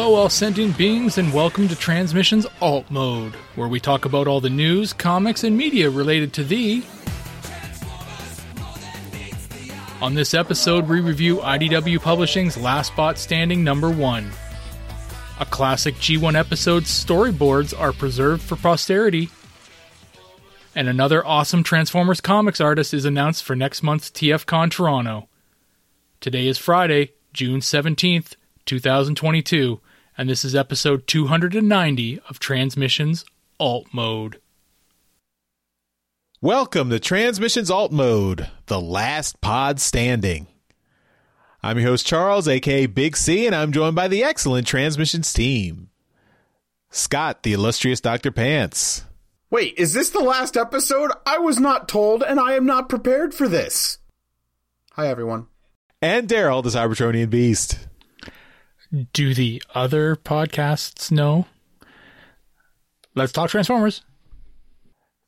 Hello, 0.00 0.14
all 0.14 0.28
sentient 0.28 0.78
beings, 0.78 1.18
and 1.18 1.34
welcome 1.34 1.66
to 1.66 1.74
Transmissions 1.74 2.46
Alt 2.60 2.88
Mode, 2.88 3.34
where 3.56 3.66
we 3.66 3.80
talk 3.80 4.04
about 4.04 4.28
all 4.28 4.40
the 4.40 4.48
news, 4.48 4.92
comics, 4.92 5.42
and 5.42 5.56
media 5.56 5.90
related 5.90 6.32
to 6.34 6.44
thee. 6.44 6.86
On 10.00 10.14
this 10.14 10.34
episode, 10.34 10.86
we 10.88 11.00
review 11.00 11.38
IDW 11.38 12.00
Publishing's 12.00 12.56
Last 12.56 12.94
Bot 12.94 13.18
Standing 13.18 13.64
number 13.64 13.90
one. 13.90 14.30
A 15.40 15.44
classic 15.44 15.96
G1 15.96 16.36
episode's 16.36 16.88
storyboards 16.88 17.76
are 17.76 17.92
preserved 17.92 18.42
for 18.42 18.54
posterity. 18.54 19.30
And 20.76 20.86
another 20.86 21.26
awesome 21.26 21.64
Transformers 21.64 22.20
comics 22.20 22.60
artist 22.60 22.94
is 22.94 23.04
announced 23.04 23.42
for 23.42 23.56
next 23.56 23.82
month's 23.82 24.12
TFCon 24.12 24.70
Toronto. 24.70 25.28
Today 26.20 26.46
is 26.46 26.56
Friday, 26.56 27.14
June 27.32 27.58
17th, 27.58 28.36
2022, 28.64 29.80
and 30.18 30.28
this 30.28 30.44
is 30.44 30.56
episode 30.56 31.06
290 31.06 32.20
of 32.28 32.40
Transmissions 32.40 33.24
Alt 33.60 33.86
Mode. 33.92 34.40
Welcome 36.40 36.90
to 36.90 36.98
Transmissions 36.98 37.70
Alt 37.70 37.92
Mode, 37.92 38.50
the 38.66 38.80
last 38.80 39.40
pod 39.40 39.78
standing. 39.78 40.48
I'm 41.62 41.78
your 41.78 41.90
host, 41.90 42.04
Charles, 42.04 42.48
aka 42.48 42.86
Big 42.86 43.16
C, 43.16 43.46
and 43.46 43.54
I'm 43.54 43.70
joined 43.70 43.94
by 43.94 44.08
the 44.08 44.24
excellent 44.24 44.66
Transmissions 44.66 45.32
team. 45.32 45.88
Scott, 46.90 47.44
the 47.44 47.52
illustrious 47.52 48.00
Dr. 48.00 48.32
Pants. 48.32 49.04
Wait, 49.50 49.74
is 49.76 49.94
this 49.94 50.10
the 50.10 50.18
last 50.18 50.56
episode? 50.56 51.12
I 51.26 51.38
was 51.38 51.60
not 51.60 51.88
told, 51.88 52.24
and 52.24 52.40
I 52.40 52.54
am 52.54 52.66
not 52.66 52.88
prepared 52.88 53.34
for 53.34 53.46
this. 53.46 53.98
Hi, 54.92 55.06
everyone. 55.06 55.46
And 56.02 56.28
Daryl, 56.28 56.62
the 56.62 56.70
Cybertronian 56.70 57.30
Beast. 57.30 57.87
Do 59.12 59.34
the 59.34 59.62
other 59.74 60.16
podcasts 60.16 61.10
know? 61.12 61.46
Let's 63.14 63.32
talk 63.32 63.50
Transformers. 63.50 64.02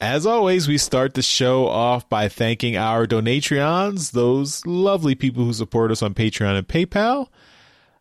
As 0.00 0.24
always, 0.24 0.66
we 0.66 0.78
start 0.78 1.12
the 1.12 1.20
show 1.20 1.66
off 1.66 2.08
by 2.08 2.28
thanking 2.28 2.74
our 2.74 3.06
Donatreons, 3.06 4.12
those 4.12 4.64
lovely 4.64 5.14
people 5.14 5.44
who 5.44 5.52
support 5.52 5.90
us 5.90 6.02
on 6.02 6.14
Patreon 6.14 6.56
and 6.56 6.66
PayPal. 6.66 7.28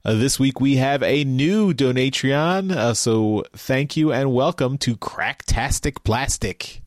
Uh, 0.06 0.14
this 0.14 0.40
week 0.40 0.62
we 0.62 0.78
have 0.78 1.04
a 1.04 1.26
new 1.26 1.74
Donatreon, 1.74 2.72
uh, 2.72 2.94
so 2.94 3.44
thank 3.52 3.98
you 3.98 4.14
and 4.14 4.34
welcome 4.34 4.78
to 4.78 4.96
Cracktastic 4.96 6.06
Plastic. 6.06 6.82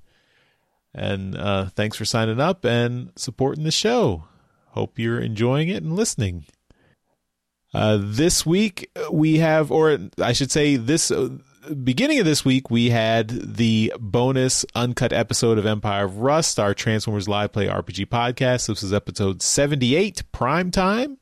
And 0.95 1.36
uh, 1.36 1.67
thanks 1.67 1.98
for 1.98 2.07
signing 2.07 2.41
up 2.41 2.64
and 2.64 3.12
supporting 3.17 3.64
the 3.64 3.70
show. 3.70 4.25
Hope 4.69 4.98
you're 4.98 5.20
enjoying 5.20 5.69
it 5.69 5.83
and 5.83 5.95
listening. 5.95 6.47
Uh, 7.75 7.98
this 8.01 8.45
week 8.45 8.91
we 9.11 9.39
have, 9.39 9.70
or 9.70 9.98
I 10.19 10.33
should 10.33 10.51
say, 10.51 10.77
this 10.77 11.11
uh, 11.11 11.31
beginning 11.83 12.19
of 12.19 12.27
this 12.27 12.45
week 12.45 12.70
we 12.70 12.91
had 12.91 13.29
the 13.29 13.92
bonus 13.98 14.67
uncut 14.75 15.12
episode 15.12 15.59
of 15.59 15.64
Empire 15.64 16.05
of 16.05 16.19
Rust, 16.19 16.61
our 16.61 16.75
Transformers 16.75 17.29
Live 17.29 17.53
Play 17.53 17.69
RPG 17.69 18.06
podcast. 18.06 18.69
This 18.69 18.83
is 18.83 18.92
episode 18.92 19.41
78, 19.41 20.23
Prime 20.33 20.70
Time, 20.70 21.19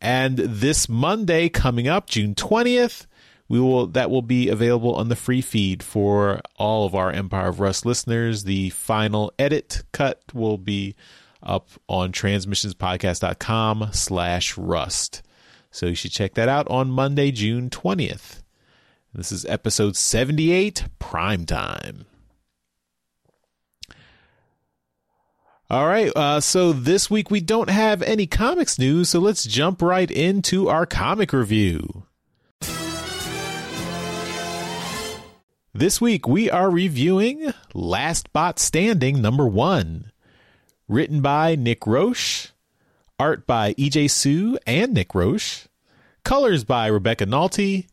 and 0.00 0.36
this 0.36 0.88
Monday 0.90 1.48
coming 1.48 1.88
up, 1.88 2.08
June 2.08 2.34
20th. 2.34 3.06
We 3.48 3.60
will 3.60 3.86
that 3.88 4.10
will 4.10 4.22
be 4.22 4.48
available 4.48 4.94
on 4.94 5.08
the 5.08 5.16
free 5.16 5.42
feed 5.42 5.82
for 5.82 6.40
all 6.56 6.86
of 6.86 6.94
our 6.94 7.10
Empire 7.10 7.48
of 7.48 7.60
Rust 7.60 7.84
listeners. 7.84 8.44
The 8.44 8.70
final 8.70 9.32
edit 9.38 9.82
cut 9.92 10.22
will 10.32 10.56
be 10.58 10.94
up 11.42 11.68
on 11.88 12.12
transmissionspodcast.com 12.12 13.90
slash 13.92 14.56
rust. 14.56 15.22
So 15.72 15.86
you 15.86 15.94
should 15.94 16.12
check 16.12 16.34
that 16.34 16.50
out 16.50 16.68
on 16.70 16.90
Monday, 16.90 17.30
June 17.30 17.70
20th. 17.70 18.42
This 19.14 19.32
is 19.32 19.46
episode 19.46 19.96
78, 19.96 20.84
Prime 20.98 21.46
Time. 21.46 22.04
All 25.70 25.86
right, 25.86 26.12
uh, 26.14 26.40
so 26.40 26.74
this 26.74 27.10
week 27.10 27.30
we 27.30 27.40
don't 27.40 27.70
have 27.70 28.02
any 28.02 28.26
comics 28.26 28.78
news, 28.78 29.08
so 29.08 29.18
let's 29.18 29.44
jump 29.44 29.80
right 29.80 30.10
into 30.10 30.68
our 30.68 30.84
comic 30.84 31.32
review. 31.32 32.04
This 35.72 36.02
week 36.02 36.28
we 36.28 36.50
are 36.50 36.70
reviewing 36.70 37.54
Last 37.72 38.30
Bot 38.34 38.58
Standing 38.58 39.22
number 39.22 39.46
one, 39.46 40.12
written 40.86 41.22
by 41.22 41.54
Nick 41.54 41.86
Roche, 41.86 42.51
art 43.22 43.46
by 43.46 43.72
EJ 43.74 44.10
Su 44.10 44.58
and 44.66 44.92
Nick 44.92 45.14
Roche, 45.14 45.68
colors 46.24 46.64
by 46.64 46.88
Rebecca 46.88 47.24
Nalty, 47.24 47.86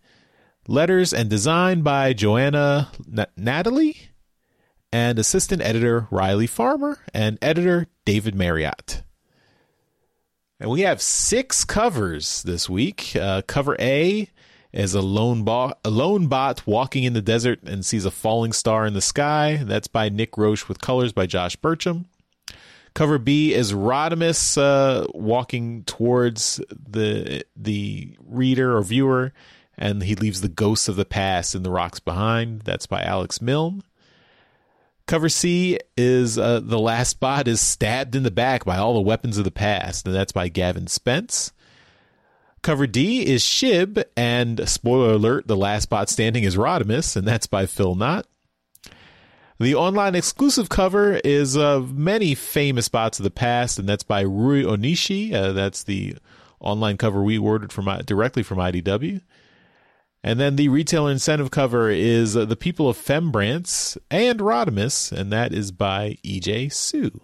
letters 0.67 1.13
and 1.13 1.29
design 1.29 1.83
by 1.83 2.13
Joanna 2.13 2.89
N- 3.15 3.27
Natalie, 3.37 4.09
and 4.91 5.19
assistant 5.19 5.61
editor 5.61 6.07
Riley 6.09 6.47
Farmer 6.47 6.97
and 7.13 7.37
editor 7.43 7.85
David 8.05 8.33
Mariotte. 8.33 9.03
And 10.59 10.71
we 10.71 10.81
have 10.81 10.99
six 10.99 11.63
covers 11.63 12.41
this 12.41 12.67
week. 12.67 13.15
Uh, 13.15 13.43
cover 13.45 13.77
A 13.79 14.27
is 14.73 14.95
a 14.95 15.01
lone, 15.01 15.43
bo- 15.43 15.73
a 15.85 15.91
lone 15.91 16.25
bot 16.25 16.65
walking 16.65 17.03
in 17.03 17.13
the 17.13 17.21
desert 17.21 17.61
and 17.67 17.85
sees 17.85 18.03
a 18.03 18.09
falling 18.09 18.51
star 18.51 18.87
in 18.87 18.95
the 18.95 18.99
sky. 18.99 19.61
That's 19.63 19.87
by 19.87 20.09
Nick 20.09 20.39
Roche 20.39 20.67
with 20.67 20.81
colors 20.81 21.13
by 21.13 21.27
Josh 21.27 21.55
Burcham. 21.55 22.05
Cover 22.99 23.17
B 23.17 23.53
is 23.53 23.71
Rodimus 23.71 24.57
uh, 24.57 25.07
walking 25.13 25.85
towards 25.85 26.59
the 26.69 27.45
the 27.55 28.17
reader 28.19 28.75
or 28.75 28.83
viewer, 28.83 29.31
and 29.77 30.03
he 30.03 30.15
leaves 30.15 30.41
the 30.41 30.49
ghosts 30.49 30.89
of 30.89 30.97
the 30.97 31.05
past 31.05 31.55
in 31.55 31.63
the 31.63 31.71
rocks 31.71 32.01
behind. 32.01 32.63
That's 32.63 32.87
by 32.87 33.01
Alex 33.01 33.41
Milne. 33.41 33.83
Cover 35.07 35.29
C 35.29 35.79
is 35.95 36.37
uh, 36.37 36.59
the 36.61 36.77
last 36.77 37.21
bot 37.21 37.47
is 37.47 37.61
stabbed 37.61 38.15
in 38.15 38.23
the 38.23 38.31
back 38.31 38.65
by 38.65 38.75
all 38.75 38.95
the 38.95 38.99
weapons 38.99 39.37
of 39.37 39.45
the 39.45 39.49
past, 39.49 40.05
and 40.05 40.13
that's 40.13 40.33
by 40.33 40.49
Gavin 40.49 40.87
Spence. 40.87 41.53
Cover 42.63 42.85
D 42.85 43.25
is 43.25 43.41
Shib, 43.43 44.03
and 44.17 44.67
spoiler 44.67 45.13
alert, 45.13 45.47
the 45.47 45.55
last 45.55 45.89
bot 45.89 46.09
standing 46.09 46.43
is 46.43 46.57
Rodimus, 46.57 47.15
and 47.15 47.25
that's 47.25 47.47
by 47.47 47.65
Phil 47.65 47.95
Knott. 47.95 48.25
The 49.59 49.75
online 49.75 50.15
exclusive 50.15 50.69
cover 50.69 51.19
is 51.21 51.57
of 51.57 51.93
many 51.97 52.33
famous 52.33 52.87
bots 52.87 53.19
of 53.19 53.25
the 53.25 53.29
past, 53.29 53.77
and 53.77 53.89
that's 53.89 54.03
by 54.03 54.21
Rui 54.21 54.63
Onishi. 54.63 55.33
Uh, 55.33 55.51
that's 55.51 55.83
the 55.83 56.15
online 56.61 56.95
cover 56.95 57.21
we 57.21 57.37
ordered 57.37 57.73
from 57.73 57.85
directly 58.05 58.41
from 58.41 58.57
IDW. 58.57 59.21
And 60.23 60.39
then 60.39 60.55
the 60.55 60.69
retailer 60.69 61.11
incentive 61.11 61.51
cover 61.51 61.89
is 61.89 62.37
uh, 62.37 62.45
The 62.45 62.55
People 62.55 62.87
of 62.87 62.97
Fembrance 62.97 63.97
and 64.09 64.39
Rodimus, 64.39 65.11
and 65.11 65.29
that 65.33 65.53
is 65.53 65.71
by 65.73 66.17
EJ 66.23 66.71
Su. 66.71 67.19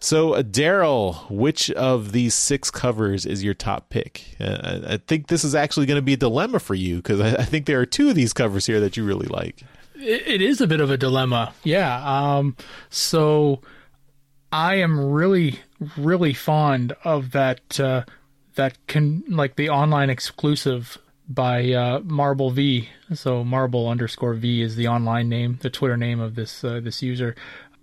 So, 0.00 0.34
uh, 0.34 0.42
Daryl, 0.42 1.30
which 1.30 1.70
of 1.72 2.12
these 2.12 2.34
six 2.34 2.70
covers 2.70 3.26
is 3.26 3.44
your 3.44 3.54
top 3.54 3.90
pick? 3.90 4.36
Uh, 4.40 4.80
I 4.86 4.96
think 4.98 5.28
this 5.28 5.44
is 5.44 5.54
actually 5.54 5.86
going 5.86 5.96
to 5.96 6.02
be 6.02 6.12
a 6.14 6.18
dilemma 6.18 6.58
for 6.58 6.74
you 6.74 6.96
because 6.96 7.20
I, 7.20 7.42
I 7.42 7.44
think 7.44 7.66
there 7.66 7.80
are 7.80 7.86
two 7.86 8.08
of 8.08 8.14
these 8.14 8.32
covers 8.32 8.64
here 8.64 8.80
that 8.80 8.96
you 8.96 9.04
really 9.04 9.26
like. 9.26 9.62
It, 9.96 10.26
it 10.26 10.42
is 10.42 10.60
a 10.60 10.66
bit 10.66 10.80
of 10.80 10.90
a 10.90 10.96
dilemma, 10.96 11.54
yeah. 11.64 12.02
Um, 12.04 12.56
so, 12.90 13.60
I 14.52 14.76
am 14.76 15.12
really, 15.12 15.60
really 15.96 16.34
fond 16.34 16.94
of 17.04 17.32
that. 17.32 17.80
Uh, 17.80 18.04
that 18.56 18.86
can 18.86 19.22
like 19.28 19.56
the 19.56 19.68
online 19.68 20.10
exclusive 20.10 20.98
by 21.28 21.72
uh, 21.72 22.00
Marble 22.00 22.50
V. 22.50 22.88
So 23.14 23.44
Marble 23.44 23.88
underscore 23.88 24.34
V 24.34 24.62
is 24.62 24.76
the 24.76 24.88
online 24.88 25.28
name, 25.28 25.58
the 25.62 25.70
Twitter 25.70 25.96
name 25.96 26.20
of 26.20 26.34
this 26.34 26.64
uh, 26.64 26.80
this 26.82 27.02
user. 27.02 27.36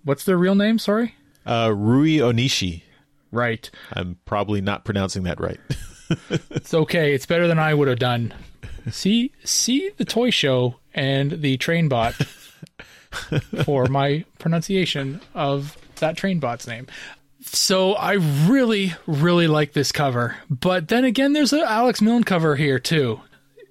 What's 0.04 0.24
their 0.24 0.36
real 0.36 0.54
name? 0.54 0.78
Sorry. 0.78 1.14
Uh, 1.46 1.72
Rui 1.74 2.18
Onishi. 2.18 2.82
Right. 3.32 3.70
I'm 3.92 4.18
probably 4.26 4.60
not 4.60 4.84
pronouncing 4.84 5.24
that 5.24 5.40
right. 5.40 5.60
it's 6.50 6.74
okay. 6.74 7.14
It's 7.14 7.26
better 7.26 7.48
than 7.48 7.58
I 7.58 7.74
would 7.74 7.88
have 7.88 7.98
done. 7.98 8.32
See, 8.90 9.32
see 9.44 9.90
the 9.96 10.04
toy 10.04 10.30
show 10.30 10.76
and 10.94 11.42
the 11.42 11.56
train 11.56 11.88
bot 11.88 12.14
for 13.64 13.86
my 13.86 14.24
pronunciation 14.38 15.20
of 15.34 15.76
that 15.96 16.16
train 16.16 16.38
bot's 16.38 16.66
name. 16.66 16.86
So 17.40 17.92
I 17.92 18.14
really, 18.46 18.94
really 19.06 19.48
like 19.48 19.72
this 19.72 19.92
cover. 19.92 20.36
But 20.48 20.88
then 20.88 21.04
again, 21.04 21.32
there's 21.34 21.52
an 21.52 21.60
Alex 21.60 22.00
Milne 22.00 22.24
cover 22.24 22.56
here 22.56 22.78
too. 22.78 23.20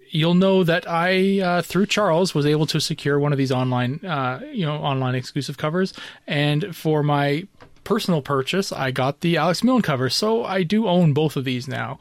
You'll 0.09 0.35
know 0.35 0.63
that 0.63 0.87
I, 0.87 1.39
uh, 1.39 1.61
through 1.63 1.87
Charles, 1.87 2.35
was 2.35 2.45
able 2.45 2.67
to 2.67 2.79
secure 2.79 3.17
one 3.17 3.31
of 3.31 3.39
these 3.39 3.51
online, 3.51 3.99
uh, 4.05 4.41
you 4.51 4.63
know, 4.63 4.75
online 4.75 5.15
exclusive 5.15 5.57
covers. 5.57 5.91
And 6.27 6.75
for 6.75 7.01
my 7.01 7.47
personal 7.83 8.21
purchase, 8.21 8.71
I 8.71 8.91
got 8.91 9.21
the 9.21 9.37
Alex 9.37 9.63
Milne 9.63 9.81
cover. 9.81 10.09
So 10.09 10.45
I 10.45 10.61
do 10.61 10.87
own 10.87 11.13
both 11.13 11.35
of 11.35 11.45
these 11.45 11.67
now 11.67 11.97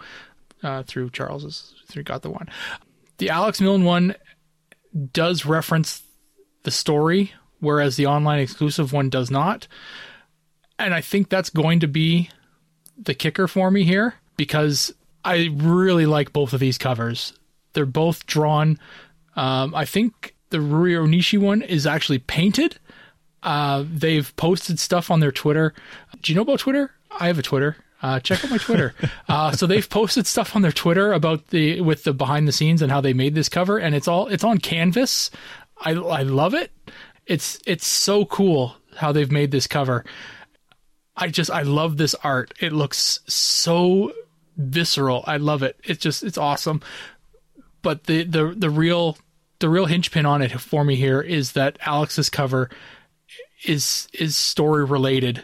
uh, 0.63 0.83
through 0.83 1.11
Charles's. 1.11 1.75
Through 1.87 2.05
got 2.05 2.21
the 2.21 2.31
one. 2.31 2.51
The 3.17 3.31
Alex 3.31 3.61
Milne 3.63 3.85
one 3.85 4.15
does 5.13 5.45
reference 5.47 6.03
the 6.65 6.71
story, 6.71 7.33
whereas 7.61 7.97
the 7.97 8.07
online 8.07 8.41
exclusive 8.41 8.93
one 8.93 9.09
does 9.11 9.31
not 9.31 9.67
and 10.83 10.95
I 10.95 11.01
think 11.01 11.29
that's 11.29 11.51
going 11.51 11.81
to 11.81 11.89
be 11.89 12.29
the 12.99 13.15
kicker 13.15 13.47
for 13.47 13.71
me 13.71 13.85
here 13.85 14.15
because 14.37 14.93
I 15.25 15.51
really 15.55 16.07
like 16.07 16.33
both 16.33 16.53
of 16.53 16.61
these 16.61 16.77
covers. 16.77 17.33
They're 17.73 17.87
both 17.87 18.27
drawn. 18.27 18.79
Um, 19.37 19.75
I 19.75 19.85
think 19.85 20.35
the 20.51 20.59
Ruri 20.59 20.97
Onishi 20.99 21.39
one 21.39 21.63
is 21.63 21.87
actually 21.87 22.19
painted. 22.19 22.79
Uh, 23.43 23.85
they've 23.89 24.35
posted 24.37 24.79
stuff 24.79 25.11
on 25.11 25.21
their 25.21 25.33
Twitter. 25.33 25.73
Do 26.21 26.33
you 26.33 26.37
know 26.37 26.43
about 26.43 26.61
Twitter? 26.61 26.91
I 27.11 27.29
have 27.29 27.39
a 27.39 27.43
Twitter. 27.43 27.77
Uh, 28.03 28.19
check 28.19 28.45
out 28.45 28.51
my 28.51 28.59
Twitter. 28.59 28.95
Uh, 29.29 29.53
so 29.53 29.67
they've 29.67 29.89
posted 29.89 30.27
stuff 30.27 30.55
on 30.57 30.63
their 30.63 30.73
Twitter 30.73 31.13
about 31.13 31.49
the 31.49 31.81
with 31.81 32.05
the 32.05 32.13
behind 32.13 32.47
the 32.47 32.53
scenes 32.53 32.83
and 32.83 32.91
how 32.91 33.01
they 33.01 33.13
made 33.13 33.35
this 33.35 33.49
cover, 33.49 33.79
and 33.79 33.95
it's 33.95 34.09
all 34.09 34.27
it's 34.27 34.45
on 34.45 34.59
canvas. 34.59 35.31
I 35.81 35.93
I 35.93 36.23
love 36.23 36.55
it. 36.55 36.71
It's 37.27 37.59
it's 37.67 37.87
so 37.87 38.25
cool 38.25 38.77
how 38.97 39.13
they've 39.13 39.31
made 39.31 39.53
this 39.53 39.67
cover. 39.67 40.05
I 41.17 41.29
just 41.29 41.51
I 41.51 41.63
love 41.63 41.97
this 41.97 42.15
art. 42.25 42.53
It 42.61 42.73
looks 42.73 43.21
so 43.27 44.13
visceral. 44.57 45.25
I 45.27 45.37
love 45.37 45.63
it. 45.63 45.79
It's 45.85 46.03
just 46.03 46.23
it's 46.23 46.39
awesome. 46.39 46.83
But 47.83 48.05
the 48.05 48.25
the 48.25 48.55
the 48.57 48.71
real 48.71 49.17
the 49.61 49.69
real 49.69 49.87
hinge 49.87 50.11
pin 50.11 50.27
on 50.27 50.43
it 50.43 50.61
for 50.61 50.85
me 50.85 50.97
here 50.97 51.21
is 51.21 51.53
that 51.53 51.79
Alex's 51.87 52.29
cover 52.29 52.69
is 53.65 54.09
is 54.13 54.37
story 54.37 54.85
related, 54.85 55.43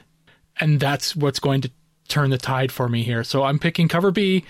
and 0.59 0.81
that's 0.81 1.15
what's 1.15 1.39
going 1.39 1.61
to 1.63 1.71
turn 2.09 2.31
the 2.31 2.39
tide 2.39 2.73
for 2.73 2.89
me 2.89 3.03
here. 3.03 3.23
So 3.25 3.45
I'm 3.45 3.59
picking 3.59 3.89
cover 3.89 4.11
B, 4.11 4.45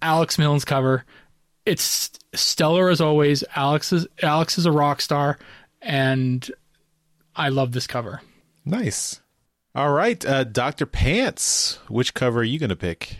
Alex 0.00 0.38
Milne's 0.38 0.64
cover. 0.64 1.04
It's 1.66 2.10
stellar 2.34 2.88
as 2.88 3.00
always. 3.00 3.42
Alex 3.56 3.92
is 3.92 4.06
Alex 4.22 4.58
is 4.58 4.66
a 4.66 4.72
rock 4.72 5.00
star, 5.00 5.38
and 5.80 6.48
I 7.34 7.48
love 7.48 7.72
this 7.72 7.86
cover. 7.86 8.20
Nice. 8.64 9.20
All 9.74 9.92
right, 9.92 10.24
uh, 10.24 10.44
Doctor 10.44 10.86
Pants. 10.86 11.78
Which 11.88 12.14
cover 12.14 12.40
are 12.40 12.44
you 12.44 12.58
going 12.58 12.70
to 12.70 12.76
pick? 12.76 13.16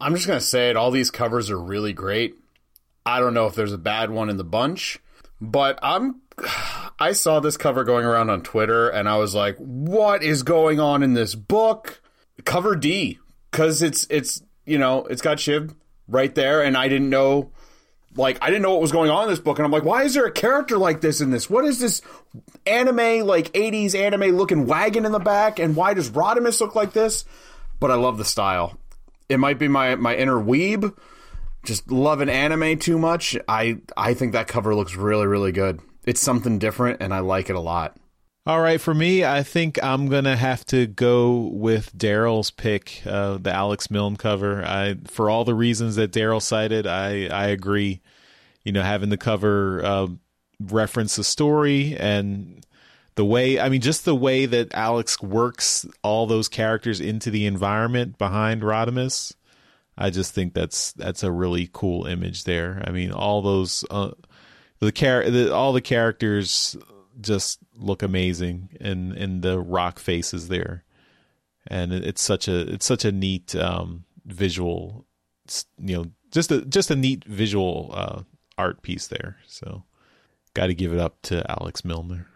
I'm 0.00 0.14
just 0.14 0.26
gonna 0.26 0.40
say 0.40 0.70
it. 0.70 0.76
All 0.76 0.90
these 0.90 1.10
covers 1.10 1.50
are 1.50 1.58
really 1.58 1.92
great. 1.92 2.34
I 3.04 3.20
don't 3.20 3.34
know 3.34 3.46
if 3.46 3.54
there's 3.54 3.72
a 3.72 3.78
bad 3.78 4.10
one 4.10 4.28
in 4.28 4.36
the 4.36 4.44
bunch, 4.44 4.98
but 5.40 5.78
I'm. 5.82 6.20
I 6.98 7.12
saw 7.12 7.40
this 7.40 7.58
cover 7.58 7.84
going 7.84 8.06
around 8.06 8.30
on 8.30 8.42
Twitter, 8.42 8.88
and 8.88 9.08
I 9.08 9.16
was 9.16 9.34
like, 9.34 9.56
"What 9.58 10.22
is 10.22 10.42
going 10.42 10.80
on 10.80 11.02
in 11.02 11.14
this 11.14 11.34
book?" 11.34 12.00
Cover 12.44 12.76
D, 12.76 13.18
because 13.50 13.82
it's 13.82 14.06
it's 14.10 14.42
you 14.64 14.78
know 14.78 15.04
it's 15.06 15.22
got 15.22 15.38
Shib 15.38 15.74
right 16.08 16.34
there, 16.34 16.62
and 16.62 16.76
I 16.76 16.88
didn't 16.88 17.10
know. 17.10 17.50
Like 18.14 18.38
I 18.40 18.46
didn't 18.46 18.62
know 18.62 18.72
what 18.72 18.80
was 18.80 18.92
going 18.92 19.10
on 19.10 19.24
in 19.24 19.28
this 19.28 19.40
book, 19.40 19.58
and 19.58 19.66
I'm 19.66 19.72
like, 19.72 19.84
why 19.84 20.04
is 20.04 20.14
there 20.14 20.24
a 20.24 20.32
character 20.32 20.78
like 20.78 21.02
this 21.02 21.20
in 21.20 21.30
this? 21.30 21.50
What 21.50 21.66
is 21.66 21.80
this 21.80 22.00
anime 22.64 23.26
like 23.26 23.52
'80s 23.52 23.94
anime 23.94 24.36
looking 24.36 24.66
wagon 24.66 25.04
in 25.04 25.12
the 25.12 25.18
back, 25.18 25.58
and 25.58 25.76
why 25.76 25.92
does 25.92 26.10
Rodimus 26.10 26.60
look 26.60 26.74
like 26.74 26.92
this? 26.92 27.26
But 27.78 27.90
I 27.90 27.94
love 27.94 28.16
the 28.16 28.24
style 28.24 28.78
it 29.28 29.38
might 29.38 29.58
be 29.58 29.68
my 29.68 29.94
my 29.96 30.14
inner 30.14 30.36
weeb 30.36 30.94
just 31.64 31.90
loving 31.90 32.28
anime 32.28 32.78
too 32.78 32.98
much 32.98 33.36
i 33.48 33.78
i 33.96 34.14
think 34.14 34.32
that 34.32 34.46
cover 34.46 34.74
looks 34.74 34.94
really 34.94 35.26
really 35.26 35.52
good 35.52 35.80
it's 36.04 36.20
something 36.20 36.58
different 36.58 37.00
and 37.00 37.12
i 37.12 37.18
like 37.18 37.50
it 37.50 37.56
a 37.56 37.60
lot 37.60 37.96
all 38.46 38.60
right 38.60 38.80
for 38.80 38.94
me 38.94 39.24
i 39.24 39.42
think 39.42 39.82
i'm 39.82 40.08
gonna 40.08 40.36
have 40.36 40.64
to 40.64 40.86
go 40.86 41.50
with 41.52 41.96
daryl's 41.96 42.50
pick 42.50 43.02
uh, 43.04 43.36
the 43.38 43.52
alex 43.52 43.90
milne 43.90 44.16
cover. 44.16 44.64
I 44.64 44.96
for 45.06 45.28
all 45.28 45.44
the 45.44 45.54
reasons 45.54 45.96
that 45.96 46.12
daryl 46.12 46.40
cited 46.40 46.86
i 46.86 47.26
i 47.26 47.46
agree. 47.48 48.00
You 48.64 48.72
know 48.72 48.82
having 48.82 49.10
the 49.10 49.16
cover 49.16 49.84
uh, 49.84 50.08
reference 50.60 51.16
the 51.16 51.24
story 51.24 51.96
and 51.96 52.64
the 53.14 53.24
way 53.24 53.60
I 53.60 53.68
mean 53.68 53.80
just 53.80 54.04
the 54.04 54.14
way 54.14 54.44
that 54.46 54.74
Alex 54.74 55.22
works 55.22 55.86
all 56.02 56.26
those 56.26 56.48
characters 56.48 57.00
into 57.00 57.30
the 57.30 57.46
environment 57.46 58.18
behind 58.18 58.62
Rodimus 58.62 59.34
I 59.96 60.10
just 60.10 60.34
think 60.34 60.52
that's 60.52 60.92
that's 60.92 61.22
a 61.22 61.30
really 61.30 61.70
cool 61.72 62.06
image 62.06 62.44
there. 62.44 62.82
I 62.86 62.90
mean 62.90 63.12
all 63.12 63.40
those 63.40 63.84
uh, 63.90 64.10
the 64.80 64.92
char- 64.92 65.30
the, 65.30 65.54
all 65.54 65.72
the 65.72 65.80
characters 65.80 66.76
just 67.20 67.58
look 67.74 68.02
amazing 68.02 68.68
in 68.80 69.12
in 69.12 69.40
the 69.40 69.58
rock 69.58 69.98
faces 69.98 70.48
there 70.48 70.84
and 71.66 71.92
it's 71.92 72.22
such 72.22 72.48
a 72.48 72.72
it's 72.72 72.86
such 72.86 73.04
a 73.04 73.12
neat 73.12 73.54
um, 73.56 74.04
visual 74.24 75.06
you 75.78 75.96
know 75.96 76.04
just 76.30 76.50
a 76.50 76.64
just 76.66 76.90
a 76.90 76.96
neat 76.96 77.24
visual 77.24 77.90
uh, 77.94 78.22
art 78.58 78.82
piece 78.82 79.06
there 79.06 79.38
so 79.46 79.84
got 80.54 80.66
to 80.66 80.74
give 80.74 80.92
it 80.92 80.98
up 80.98 81.20
to 81.22 81.44
Alex 81.50 81.84
Milner 81.84 82.26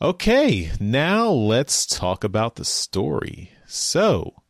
Okay, 0.00 0.70
now 0.78 1.30
let's 1.30 1.86
talk 1.86 2.22
about 2.22 2.56
the 2.56 2.66
story. 2.66 3.52
So, 3.66 4.42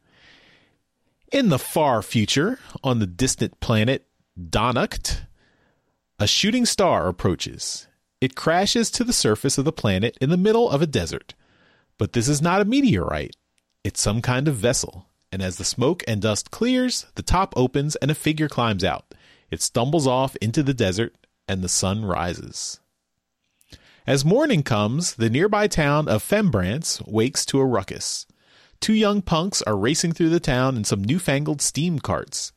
in 1.31 1.51
the 1.51 1.59
far 1.59 2.03
future, 2.03 2.59
on 2.83 2.99
the 2.99 3.07
distant 3.07 3.61
planet 3.61 4.09
Donuct, 4.37 5.25
a 6.19 6.27
shooting 6.27 6.67
star 6.67 7.07
approaches. 7.07 7.86
It 8.21 8.35
crashes 8.35 8.91
to 8.93 9.05
the 9.05 9.13
surface 9.13 9.59
of 9.59 9.65
the 9.65 9.73
planet 9.73 10.17
in 10.21 10.31
the 10.31 10.37
middle 10.37 10.71
of 10.71 10.81
a 10.81 10.87
desert. 10.87 11.35
But 11.99 12.13
this 12.13 12.29
is 12.29 12.43
not 12.43 12.61
a 12.61 12.65
meteorite, 12.65 13.37
it's 13.85 14.01
some 14.01 14.23
kind 14.23 14.49
of 14.49 14.57
vessel. 14.57 15.07
And 15.31 15.43
as 15.43 15.57
the 15.57 15.65
smoke 15.65 16.03
and 16.09 16.23
dust 16.23 16.51
clears, 16.51 17.07
the 17.15 17.23
top 17.23 17.53
opens 17.57 17.95
and 17.97 18.11
a 18.11 18.15
figure 18.15 18.49
climbs 18.49 18.85
out. 18.85 19.15
It 19.51 19.63
stumbles 19.63 20.07
off 20.07 20.35
into 20.37 20.63
the 20.63 20.75
desert, 20.75 21.15
and 21.47 21.63
the 21.63 21.69
sun 21.69 22.05
rises. 22.05 22.81
As 24.07 24.25
morning 24.25 24.63
comes, 24.63 25.15
the 25.15 25.31
nearby 25.31 25.67
town 25.67 26.09
of 26.09 26.23
Fembrance 26.23 27.07
wakes 27.07 27.45
to 27.47 27.59
a 27.59 27.65
ruckus. 27.65 28.27
Two 28.81 28.93
young 28.95 29.21
punks 29.21 29.63
are 29.63 29.77
racing 29.77 30.13
through 30.13 30.31
the 30.31 30.41
town 30.41 30.77
in 30.77 30.85
some 30.85 31.03
newfangled 31.03 31.61
steam 31.61 31.99
carts. 31.99 32.53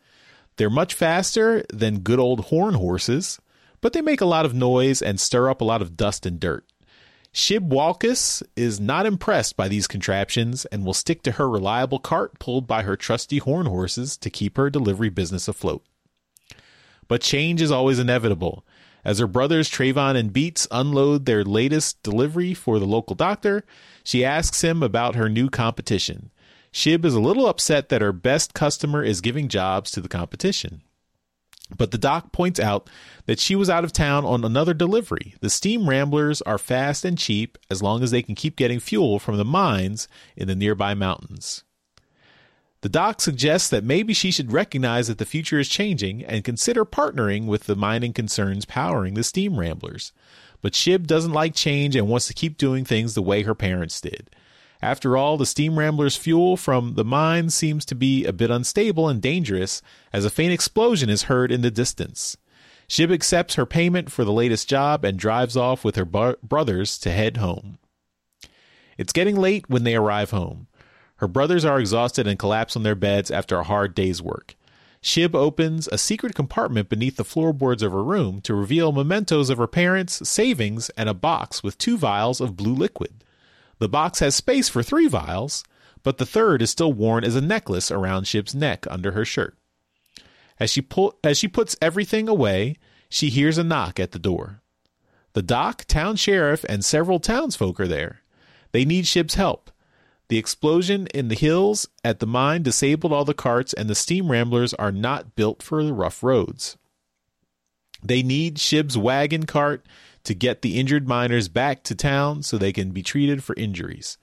They're 0.58 0.70
much 0.70 0.94
faster 0.94 1.64
than 1.72 2.00
good 2.00 2.20
old 2.20 2.46
horn 2.46 2.76
horses, 2.76 3.40
but 3.82 3.94
they 3.94 4.02
make 4.02 4.22
a 4.22 4.26
lot 4.26 4.46
of 4.46 4.54
noise 4.54 5.02
and 5.02 5.20
stir 5.20 5.50
up 5.50 5.62
a 5.62 5.66
lot 5.66 5.82
of 5.82 5.98
dust 5.98 6.26
and 6.26 6.40
dirt. 6.40 6.66
Shib 7.34 7.70
Walkus 7.70 8.42
is 8.56 8.80
not 8.80 9.06
impressed 9.06 9.56
by 9.56 9.68
these 9.68 9.88
contraptions 9.88 10.66
and 10.66 10.84
will 10.84 10.94
stick 10.94 11.22
to 11.24 11.34
her 11.34 11.50
reliable 11.50 12.00
cart 12.00 12.40
pulled 12.40 12.66
by 12.66 12.82
her 12.82 12.96
trusty 12.96 13.38
horn 13.38 13.68
horses 13.68 14.18
to 14.18 14.30
keep 14.30 14.58
her 14.58 14.70
delivery 14.70 15.10
business 15.10 15.48
afloat. 15.48 15.86
But 17.08 17.22
change 17.22 17.62
is 17.62 17.72
always 17.72 18.00
inevitable, 18.00 18.66
as 19.06 19.20
her 19.20 19.28
brothers 19.28 19.70
Trayvon 19.70 20.16
and 20.16 20.34
Beats 20.34 20.68
unload 20.72 21.26
their 21.26 21.44
latest 21.44 22.02
delivery 22.04 22.54
for 22.54 22.80
the 22.80 22.86
local 22.86 23.16
doctor, 23.16 23.64
she 24.04 24.26
asks 24.26 24.64
him 24.64 24.84
about 24.84 25.16
her 25.16 25.30
new 25.30 25.50
competition. 25.50 26.32
Shib 26.74 27.06
is 27.06 27.16
a 27.16 27.20
little 27.20 27.48
upset 27.48 27.90
that 27.90 28.02
her 28.02 28.12
best 28.12 28.54
customer 28.54 29.04
is 29.04 29.22
giving 29.22 29.48
jobs 29.48 29.92
to 29.92 30.02
the 30.02 30.10
competition. 30.10 30.84
But 31.76 31.92
the 31.92 31.98
doc 31.98 32.32
points 32.32 32.60
out 32.60 32.90
that 33.26 33.40
she 33.40 33.56
was 33.56 33.70
out 33.70 33.84
of 33.84 33.94
town 33.94 34.26
on 34.26 34.44
another 34.44 34.74
delivery. 34.74 35.36
The 35.42 35.50
steam 35.50 35.88
ramblers 35.88 36.42
are 36.42 36.58
fast 36.58 37.06
and 37.06 37.18
cheap 37.18 37.58
as 37.70 37.84
long 37.84 38.02
as 38.02 38.12
they 38.12 38.24
can 38.24 38.36
keep 38.36 38.56
getting 38.56 38.80
fuel 38.80 39.20
from 39.20 39.38
the 39.38 39.46
mines 39.46 40.08
in 40.36 40.48
the 40.48 40.56
nearby 40.56 40.94
mountains. 40.94 41.64
The 42.82 42.90
doc 42.90 43.20
suggests 43.20 43.70
that 43.70 43.84
maybe 43.84 44.14
she 44.14 44.32
should 44.32 44.54
recognize 44.54 45.10
that 45.10 45.18
the 45.18 45.26
future 45.26 45.60
is 45.60 45.68
changing 45.68 46.24
and 46.24 46.46
consider 46.46 46.86
partnering 46.86 47.46
with 47.46 47.66
the 47.66 47.76
mining 47.76 48.14
concerns 48.14 48.66
powering 48.66 49.16
the 49.16 49.24
steam 49.24 49.60
ramblers. 49.60 50.14
But 50.62 50.74
Shib 50.74 51.06
doesn't 51.06 51.34
like 51.34 51.54
change 51.56 51.96
and 51.96 52.08
wants 52.08 52.28
to 52.28 52.34
keep 52.34 52.58
doing 52.58 52.86
things 52.86 53.14
the 53.14 53.22
way 53.22 53.44
her 53.44 53.56
parents 53.56 54.00
did. 54.00 54.30
After 54.82 55.18
all, 55.18 55.38
the 55.38 55.46
steam 55.46 55.78
ramblers' 55.78 56.16
fuel 56.16 56.56
from 56.56 56.94
the 56.94 57.04
mine 57.04 57.50
seems 57.50 57.84
to 57.86 57.96
be 57.96 58.26
a 58.26 58.32
bit 58.32 58.50
unstable 58.50 59.10
and 59.10 59.22
dangerous 59.22 59.82
as 60.14 60.24
a 60.24 60.30
faint 60.30 60.54
explosion 60.54 61.10
is 61.10 61.24
heard 61.24 61.52
in 61.52 61.62
the 61.62 61.72
distance. 61.72 62.38
Shib 62.88 63.14
accepts 63.14 63.56
her 63.56 63.66
payment 63.66 64.12
for 64.12 64.24
the 64.24 64.32
latest 64.32 64.70
job 64.70 65.04
and 65.04 65.20
drives 65.20 65.58
off 65.58 65.84
with 65.84 65.96
her 65.96 66.06
brothers 66.06 66.98
to 67.00 67.12
head 67.12 67.38
home. 67.38 67.78
It's 68.98 69.14
getting 69.14 69.36
late 69.36 69.70
when 69.70 69.84
they 69.84 69.96
arrive 69.96 70.32
home. 70.32 70.68
Her 71.18 71.28
brothers 71.28 71.66
are 71.66 71.80
exhausted 71.80 72.26
and 72.26 72.40
collapse 72.40 72.76
on 72.76 72.84
their 72.84 72.96
beds 72.96 73.30
after 73.30 73.58
a 73.58 73.64
hard 73.64 73.94
day's 73.94 74.22
work. 74.22 74.56
Shib 75.04 75.36
opens 75.36 75.88
a 75.88 75.98
secret 75.98 76.36
compartment 76.36 76.90
beneath 76.90 77.18
the 77.18 77.24
floorboards 77.24 77.84
of 77.84 77.92
her 77.92 78.04
room 78.04 78.42
to 78.42 78.56
reveal 78.56 78.92
mementos 78.92 79.50
of 79.50 79.58
her 79.58 79.68
parents, 79.68 80.28
savings, 80.28 80.90
and 80.92 81.08
a 81.08 81.14
box 81.14 81.62
with 81.62 81.78
two 81.78 81.98
vials 81.98 82.42
of 82.42 82.58
blue 82.58 82.74
liquid. 82.74 83.24
The 83.80 83.90
box 83.90 84.20
has 84.20 84.36
space 84.36 84.70
for 84.70 84.84
three 84.84 85.08
vials, 85.08 85.64
but 86.04 86.18
the 86.18 86.26
third 86.26 86.62
is 86.62 86.70
still 86.70 86.94
worn 86.94 87.24
as 87.24 87.36
a 87.36 87.42
necklace 87.42 87.92
around 87.92 88.28
Shib's 88.28 88.54
neck 88.54 88.86
under 88.90 89.12
her 89.12 89.26
shirt. 89.26 89.58
As 90.60 90.70
she, 90.70 90.82
pull, 90.82 91.18
as 91.24 91.38
she 91.38 91.48
puts 91.48 91.78
everything 91.82 92.28
away, 92.28 92.76
she 93.10 93.30
hears 93.30 93.58
a 93.58 93.64
knock 93.64 94.00
at 94.00 94.12
the 94.12 94.20
door. 94.20 94.62
The 95.34 95.42
doc, 95.42 95.86
town 95.86 96.16
sheriff, 96.18 96.66
and 96.68 96.84
several 96.84 97.20
townsfolk 97.20 97.80
are 97.80 97.88
there. 97.88 98.22
They 98.72 98.84
need 98.84 99.08
Shib's 99.08 99.36
help. 99.36 99.72
The 100.28 100.38
explosion 100.38 101.08
in 101.08 101.28
the 101.28 101.36
hills 101.36 101.88
at 102.04 102.20
the 102.20 102.28
mine 102.28 102.62
disabled 102.62 103.14
all 103.14 103.26
the 103.26 103.34
carts, 103.34 103.74
and 103.74 103.90
the 103.90 103.96
steam 103.96 104.30
ramblers 104.30 104.74
are 104.76 104.92
not 104.92 105.36
built 105.36 105.64
for 105.64 105.84
the 105.84 105.94
rough 105.94 106.22
roads. 106.22 106.78
They 108.04 108.22
need 108.22 108.60
Shib's 108.60 108.98
wagon 108.98 109.46
cart 109.46 109.86
to 110.24 110.34
get 110.34 110.62
the 110.62 110.80
injured 110.80 111.08
miners 111.08 111.48
back 111.48 111.84
to 111.84 111.96
town 111.96 112.44
so 112.44 112.58
they 112.58 112.74
can 112.74 112.92
be 112.92 113.04
treated 113.04 113.44
for 113.44 113.56
injuries. 113.56 114.18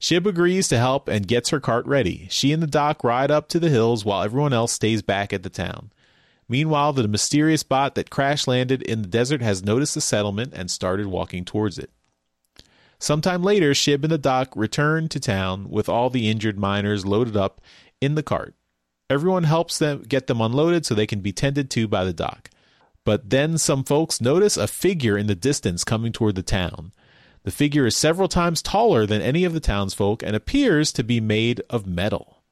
Shib 0.00 0.26
agrees 0.26 0.66
to 0.68 0.78
help 0.78 1.08
and 1.08 1.28
gets 1.28 1.50
her 1.50 1.60
cart 1.60 1.86
ready. 1.86 2.26
She 2.30 2.52
and 2.52 2.62
the 2.62 2.66
doc 2.66 3.04
ride 3.04 3.30
up 3.30 3.48
to 3.50 3.60
the 3.60 3.68
hills 3.68 4.04
while 4.04 4.22
everyone 4.22 4.52
else 4.52 4.72
stays 4.72 5.00
back 5.00 5.32
at 5.32 5.44
the 5.44 5.50
town. 5.50 5.92
Meanwhile, 6.48 6.94
the 6.94 7.06
mysterious 7.06 7.62
bot 7.62 7.94
that 7.94 8.10
crash 8.10 8.46
landed 8.46 8.82
in 8.82 9.02
the 9.02 9.08
desert 9.08 9.40
has 9.42 9.62
noticed 9.62 9.94
the 9.94 10.00
settlement 10.00 10.52
and 10.54 10.70
started 10.70 11.06
walking 11.06 11.44
towards 11.44 11.78
it. 11.78 11.90
Sometime 12.98 13.42
later, 13.42 13.72
Shib 13.72 14.02
and 14.02 14.12
the 14.12 14.18
doc 14.18 14.52
return 14.54 15.08
to 15.08 15.20
town 15.20 15.70
with 15.70 15.88
all 15.88 16.10
the 16.10 16.28
injured 16.28 16.58
miners 16.58 17.06
loaded 17.06 17.36
up 17.36 17.60
in 18.00 18.16
the 18.16 18.22
cart. 18.22 18.54
Everyone 19.08 19.44
helps 19.44 19.78
them 19.78 20.02
get 20.02 20.26
them 20.26 20.40
unloaded 20.40 20.84
so 20.84 20.94
they 20.94 21.06
can 21.06 21.20
be 21.20 21.32
tended 21.32 21.70
to 21.70 21.86
by 21.86 22.04
the 22.04 22.12
doc. 22.12 22.50
But 23.04 23.30
then 23.30 23.58
some 23.58 23.84
folks 23.84 24.20
notice 24.20 24.56
a 24.56 24.66
figure 24.68 25.18
in 25.18 25.26
the 25.26 25.34
distance 25.34 25.84
coming 25.84 26.12
toward 26.12 26.34
the 26.34 26.42
town. 26.42 26.92
The 27.44 27.50
figure 27.50 27.86
is 27.86 27.96
several 27.96 28.28
times 28.28 28.62
taller 28.62 29.06
than 29.06 29.20
any 29.20 29.44
of 29.44 29.52
the 29.52 29.60
townsfolk 29.60 30.22
and 30.22 30.36
appears 30.36 30.92
to 30.92 31.02
be 31.02 31.20
made 31.20 31.60
of 31.68 31.86
metal. 31.86 32.42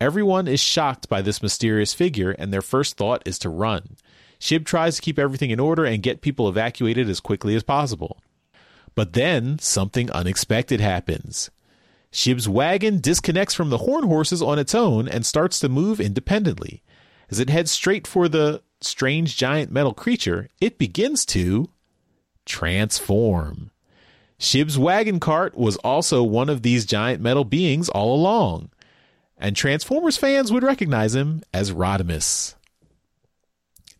Everyone 0.00 0.48
is 0.48 0.60
shocked 0.60 1.10
by 1.10 1.20
this 1.20 1.42
mysterious 1.42 1.92
figure, 1.92 2.30
and 2.30 2.50
their 2.50 2.62
first 2.62 2.96
thought 2.96 3.22
is 3.26 3.38
to 3.40 3.50
run. 3.50 3.96
Shib 4.40 4.64
tries 4.64 4.96
to 4.96 5.02
keep 5.02 5.18
everything 5.18 5.50
in 5.50 5.60
order 5.60 5.84
and 5.84 6.02
get 6.02 6.22
people 6.22 6.48
evacuated 6.48 7.10
as 7.10 7.20
quickly 7.20 7.54
as 7.54 7.62
possible. 7.62 8.18
But 8.94 9.12
then 9.12 9.58
something 9.58 10.10
unexpected 10.10 10.80
happens. 10.80 11.50
Shib's 12.10 12.48
wagon 12.48 13.00
disconnects 13.00 13.54
from 13.54 13.68
the 13.68 13.78
horn 13.78 14.04
horses 14.04 14.40
on 14.40 14.58
its 14.58 14.74
own 14.74 15.06
and 15.06 15.26
starts 15.26 15.60
to 15.60 15.68
move 15.68 16.00
independently. 16.00 16.82
As 17.30 17.38
it 17.38 17.50
heads 17.50 17.70
straight 17.70 18.06
for 18.06 18.26
the 18.26 18.62
strange 18.80 19.36
giant 19.36 19.70
metal 19.70 19.94
creature, 19.94 20.48
it 20.60 20.78
begins 20.78 21.24
to 21.26 21.70
transform. 22.46 23.70
Shib's 24.38 24.78
wagon 24.78 25.20
cart 25.20 25.56
was 25.56 25.76
also 25.76 26.22
one 26.22 26.48
of 26.48 26.62
these 26.62 26.86
giant 26.86 27.20
metal 27.20 27.44
beings 27.44 27.88
all 27.88 28.14
along, 28.14 28.70
and 29.36 29.54
Transformers 29.54 30.16
fans 30.16 30.50
would 30.50 30.62
recognize 30.62 31.14
him 31.14 31.42
as 31.52 31.72
Rodimus. 31.72 32.54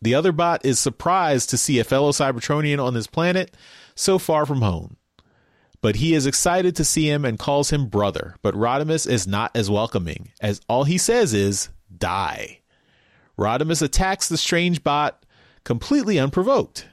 The 0.03 0.15
other 0.15 0.33
bot 0.33 0.65
is 0.65 0.79
surprised 0.79 1.51
to 1.51 1.59
see 1.59 1.79
a 1.79 1.85
fellow 1.85 2.11
Cybertronian 2.11 2.83
on 2.83 2.95
this 2.95 3.07
planet 3.07 3.55
so 3.95 4.19
far 4.19 4.47
from 4.47 4.63
home. 4.63 4.97
But 5.83 5.97
he 5.97 6.15
is 6.15 6.27
excited 6.27 6.77
to 6.77 6.85
see 6.85 7.09
him 7.09 7.25
and 7.25 7.39
calls 7.39 7.71
him 7.71 7.87
brother. 7.87 8.37
But 8.43 8.55
Rodimus 8.55 9.07
is 9.07 9.27
not 9.27 9.51
as 9.55 9.71
welcoming, 9.71 10.31
as 10.41 10.61
all 10.69 10.85
he 10.85 10.99
says 10.99 11.35
is, 11.35 11.69
die. 11.97 12.60
Rodimus 13.41 13.81
attacks 13.81 14.29
the 14.29 14.37
strange 14.37 14.85
bot 14.85 15.25
completely 15.65 16.19
unprovoked. 16.19 16.87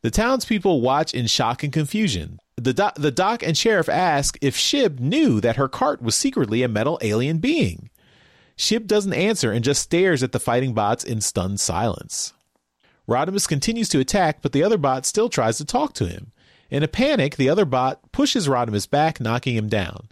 The 0.00 0.10
townspeople 0.10 0.80
watch 0.80 1.12
in 1.12 1.26
shock 1.26 1.62
and 1.62 1.70
confusion. 1.70 2.38
The, 2.56 2.72
doc, 2.72 2.94
the 2.94 3.10
doc 3.10 3.42
and 3.42 3.56
sheriff 3.56 3.88
ask 3.88 4.38
if 4.40 4.56
Shib 4.56 4.98
knew 4.98 5.38
that 5.42 5.56
her 5.56 5.68
cart 5.68 6.00
was 6.00 6.14
secretly 6.14 6.62
a 6.62 6.68
metal 6.68 6.98
alien 7.02 7.38
being. 7.38 7.90
Shib 8.56 8.86
doesn't 8.86 9.12
answer 9.12 9.52
and 9.52 9.62
just 9.62 9.82
stares 9.82 10.22
at 10.22 10.32
the 10.32 10.40
fighting 10.40 10.72
bots 10.72 11.04
in 11.04 11.20
stunned 11.20 11.60
silence. 11.60 12.32
Rodimus 13.06 13.46
continues 13.46 13.90
to 13.90 14.00
attack, 14.00 14.40
but 14.40 14.52
the 14.52 14.62
other 14.62 14.78
bot 14.78 15.04
still 15.04 15.28
tries 15.28 15.58
to 15.58 15.66
talk 15.66 15.92
to 15.94 16.06
him. 16.06 16.32
In 16.70 16.82
a 16.82 16.88
panic, 16.88 17.36
the 17.36 17.50
other 17.50 17.66
bot 17.66 18.12
pushes 18.12 18.48
Rodimus 18.48 18.88
back, 18.88 19.20
knocking 19.20 19.56
him 19.56 19.68
down. 19.68 20.08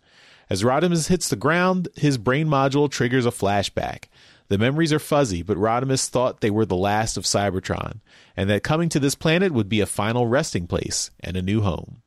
As 0.51 0.63
Rodimus 0.63 1.09
hits 1.09 1.29
the 1.29 1.37
ground, 1.37 1.89
his 1.97 2.19
brain 2.19 2.49
module 2.49 2.91
triggers 2.91 3.27
a 3.27 3.31
flashback. 3.31 4.05
The 4.49 4.59
memories 4.59 4.93
are 4.93 4.99
fuzzy, 4.99 5.43
but 5.43 5.59
Rodimus 5.59 6.09
thought 6.09 6.41
they 6.41 6.51
were 6.51 6.65
the 6.65 6.77
last 6.77 7.17
of 7.17 7.25
Cybertron, 7.25 8.01
and 8.37 8.49
that 8.49 8.63
coming 8.63 8.89
to 8.91 9.01
this 9.01 9.15
planet 9.15 9.53
would 9.53 9.69
be 9.69 9.81
a 9.81 9.87
final 9.87 10.27
resting 10.27 10.67
place 10.67 11.11
and 11.21 11.37
a 11.37 11.43
new 11.43 11.61
home. 11.61 12.03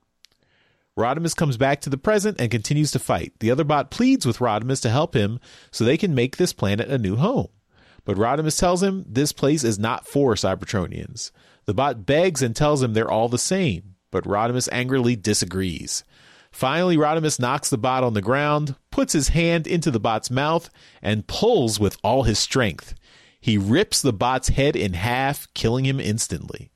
Rodimus 0.98 1.36
comes 1.36 1.56
back 1.56 1.82
to 1.82 1.90
the 1.90 1.98
present 1.98 2.40
and 2.40 2.52
continues 2.52 2.92
to 2.92 3.00
fight. 3.00 3.34
The 3.40 3.52
other 3.52 3.64
bot 3.64 3.92
pleads 3.92 4.26
with 4.26 4.40
Rodimus 4.40 4.82
to 4.82 4.90
help 4.90 5.16
him 5.16 5.40
so 5.72 5.84
they 5.84 5.98
can 5.98 6.16
make 6.16 6.38
this 6.38 6.52
planet 6.52 6.90
a 6.90 6.98
new 6.98 7.16
home. 7.16 7.48
But 8.04 8.18
Rodimus 8.18 8.60
tells 8.60 8.82
him 8.82 9.06
this 9.08 9.32
place 9.32 9.64
is 9.64 9.80
not 9.80 10.08
for 10.08 10.34
Cybertronians. 10.34 11.32
The 11.66 11.74
bot 11.74 12.06
begs 12.06 12.42
and 12.42 12.56
tells 12.56 12.82
him 12.82 12.94
they're 12.94 13.10
all 13.10 13.30
the 13.30 13.38
same, 13.38 13.96
but 14.10 14.26
Rodimus 14.26 14.68
angrily 14.72 15.16
disagrees. 15.16 16.04
Finally, 16.52 16.98
Rodimus 16.98 17.40
knocks 17.40 17.70
the 17.70 17.78
bot 17.78 18.04
on 18.04 18.14
the 18.14 18.22
ground, 18.22 18.76
puts 18.92 19.14
his 19.14 19.30
hand 19.30 19.66
into 19.66 19.90
the 19.90 20.00
bot's 20.00 20.30
mouth, 20.30 20.70
and 21.02 21.28
pulls 21.28 21.80
with 21.80 21.98
all 22.04 22.24
his 22.24 22.40
strength. 22.40 22.94
He 23.40 23.58
rips 23.58 24.02
the 24.02 24.14
bot's 24.14 24.50
head 24.50 24.76
in 24.76 24.94
half, 24.94 25.48
killing 25.54 25.86
him 25.86 26.00
instantly. 26.00 26.70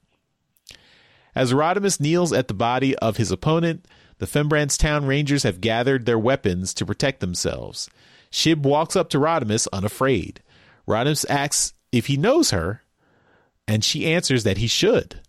As 1.35 1.53
Rodimus 1.53 1.99
kneels 1.99 2.31
at 2.31 2.47
the 2.47 2.53
body 2.53 2.95
of 2.97 3.17
his 3.17 3.29
opponent, 3.31 3.85
the 4.19 4.25
Fembrance 4.25 4.77
Town 4.77 5.05
Rangers 5.05 5.43
have 5.43 5.59
gathered 5.59 6.05
their 6.05 6.17
weapons 6.17 6.73
to 6.75 6.85
protect 6.85 7.19
themselves. 7.19 7.89
Shib 8.31 8.63
walks 8.63 8.95
up 8.95 9.09
to 9.09 9.19
Rodimus 9.19 9.67
unafraid. 9.73 10.41
Rodimus 10.87 11.25
asks 11.29 11.73
if 11.91 12.07
he 12.07 12.15
knows 12.15 12.51
her, 12.51 12.81
and 13.67 13.83
she 13.83 14.05
answers 14.05 14.43
that 14.45 14.57
he 14.57 14.67
should. 14.67 15.19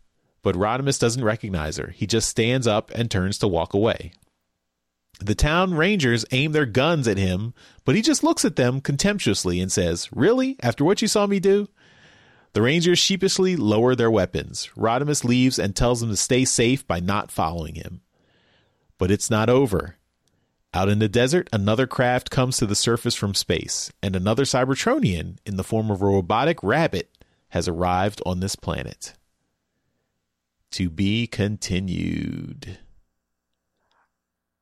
But 0.43 0.55
Rodimus 0.55 1.01
doesn't 1.01 1.25
recognize 1.25 1.77
her. 1.77 1.89
He 1.89 2.07
just 2.07 2.29
stands 2.29 2.69
up 2.69 2.93
and 2.95 3.11
turns 3.11 3.39
to 3.39 3.49
walk 3.49 3.75
away. 3.75 4.13
The 5.21 5.35
town 5.35 5.75
rangers 5.75 6.25
aim 6.31 6.53
their 6.53 6.67
guns 6.67 7.09
at 7.09 7.17
him, 7.17 7.55
but 7.85 7.95
he 7.95 8.03
just 8.03 8.23
looks 8.23 8.45
at 8.45 8.57
them 8.57 8.81
contemptuously 8.81 9.61
and 9.61 9.73
says, 9.73 10.09
Really? 10.13 10.57
After 10.61 10.85
what 10.85 11.01
you 11.01 11.09
saw 11.09 11.27
me 11.27 11.41
do? 11.41 11.69
The 12.53 12.63
rangers 12.63 12.99
sheepishly 12.99 13.57
lower 13.57 13.95
their 13.95 14.11
weapons. 14.11 14.71
Rodimus 14.77 15.25
leaves 15.25 15.59
and 15.59 15.75
tells 15.75 16.01
them 16.01 16.11
to 16.11 16.17
stay 16.17 16.45
safe 16.45 16.87
by 16.87 17.01
not 17.01 17.31
following 17.31 17.75
him. 17.75 18.01
But 18.99 19.11
it's 19.11 19.31
not 19.31 19.51
over. 19.51 19.97
Out 20.73 20.89
in 20.89 20.99
the 20.99 21.09
desert, 21.09 21.49
another 21.53 21.87
craft 21.87 22.31
comes 22.31 22.59
to 22.59 22.67
the 22.67 22.75
surface 22.75 23.15
from 23.15 23.35
space, 23.35 23.91
and 24.03 24.15
another 24.15 24.45
Cybertronian, 24.45 25.39
in 25.47 25.57
the 25.57 25.65
form 25.65 25.91
of 25.91 26.03
a 26.03 26.07
robotic 26.07 26.63
rabbit, 26.63 27.17
has 27.51 27.69
arrived 27.69 28.21
on 28.27 28.41
this 28.41 28.57
planet. 28.57 29.15
To 30.73 30.91
be 30.91 31.27
continued. 31.27 32.79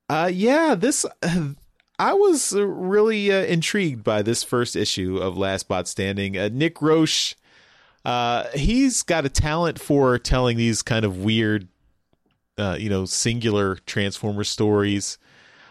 Uh, 0.09 0.31
yeah, 0.33 0.75
this. 0.75 1.07
I 1.99 2.13
was 2.13 2.53
really 2.53 3.31
uh, 3.33 3.45
intrigued 3.45 4.03
by 4.03 4.23
this 4.23 4.43
first 4.43 4.75
issue 4.75 5.19
of 5.19 5.37
Last 5.37 5.69
Bot 5.69 5.87
Standing. 5.87 6.37
Uh, 6.37 6.51
Nick 6.53 6.83
Roche, 6.83 7.37
uh, 8.05 8.49
he's 8.53 9.05
got 9.05 9.25
a 9.25 9.29
talent 9.29 9.81
for 9.81 10.19
telling 10.19 10.57
these 10.57 10.83
kind 10.83 11.05
of 11.05 11.19
weird 11.19 11.69
uh, 12.59 12.77
you 12.79 12.89
know, 12.89 13.05
singular 13.05 13.77
Transformer 13.87 14.45
stories. 14.45 15.19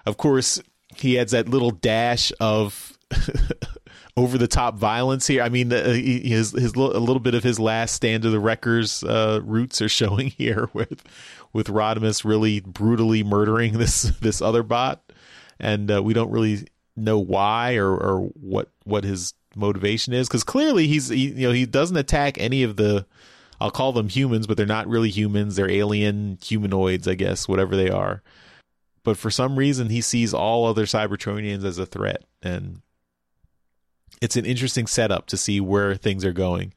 Of 0.06 0.18
course, 0.18 0.62
he 0.96 1.18
adds 1.18 1.32
that 1.32 1.48
little 1.48 1.72
dash 1.72 2.32
of 2.40 2.98
over 4.18 4.38
the 4.38 4.48
top 4.48 4.76
violence 4.76 5.28
here. 5.28 5.42
I 5.42 5.50
mean, 5.50 5.72
uh, 5.72 5.84
his 5.94 6.52
his 6.52 6.74
a 6.74 6.80
little 6.80 7.20
bit 7.20 7.36
of 7.36 7.44
his 7.44 7.60
last 7.60 7.94
stand 7.94 8.26
of 8.26 8.32
the 8.32 8.40
wreckers 8.40 9.04
uh, 9.04 9.40
roots 9.44 9.82
are 9.82 9.90
showing 9.90 10.28
here 10.38 10.70
with 10.74 11.04
with 11.54 11.68
Rodimus 11.68 12.26
really 12.26 12.60
brutally 12.60 13.24
murdering 13.24 13.74
this 13.78 14.04
this 14.20 14.42
other 14.42 14.64
bot, 14.64 15.02
and 15.60 15.90
uh, 15.90 16.04
we 16.04 16.14
don't 16.14 16.32
really 16.32 16.68
know 16.96 17.18
why 17.18 17.76
or 17.76 17.92
or 17.92 18.20
what 18.40 18.70
what 18.84 19.04
his 19.04 19.34
motivation 19.56 20.14
is 20.14 20.28
because 20.28 20.44
clearly 20.44 20.88
he's 20.88 21.10
he, 21.10 21.30
you 21.30 21.48
know 21.48 21.54
he 21.54 21.66
doesn't 21.66 21.98
attack 21.98 22.40
any 22.40 22.64
of 22.64 22.76
the 22.76 23.06
I'll 23.62 23.72
call 23.72 23.94
them 23.94 24.10
humans, 24.10 24.46
but 24.46 24.58
they're 24.58 24.66
not 24.66 24.88
really 24.88 25.10
humans. 25.10 25.56
They're 25.56 25.70
alien 25.70 26.38
humanoids, 26.44 27.08
I 27.08 27.14
guess, 27.16 27.48
whatever 27.48 27.78
they 27.78 27.90
are. 27.90 28.22
But 29.04 29.18
for 29.18 29.32
some 29.32 29.58
reason, 29.58 29.90
he 29.90 30.02
sees 30.02 30.34
all 30.34 30.66
other 30.66 30.86
Cybertronians 30.86 31.64
as 31.64 31.78
a 31.78 31.86
threat, 31.86 32.24
and 32.42 32.82
it's 34.22 34.36
an 34.36 34.46
interesting 34.46 34.88
setup 34.88 35.28
to 35.28 35.38
see 35.38 35.62
where 35.62 35.96
things 35.96 36.26
are 36.26 36.34
going. 36.34 36.74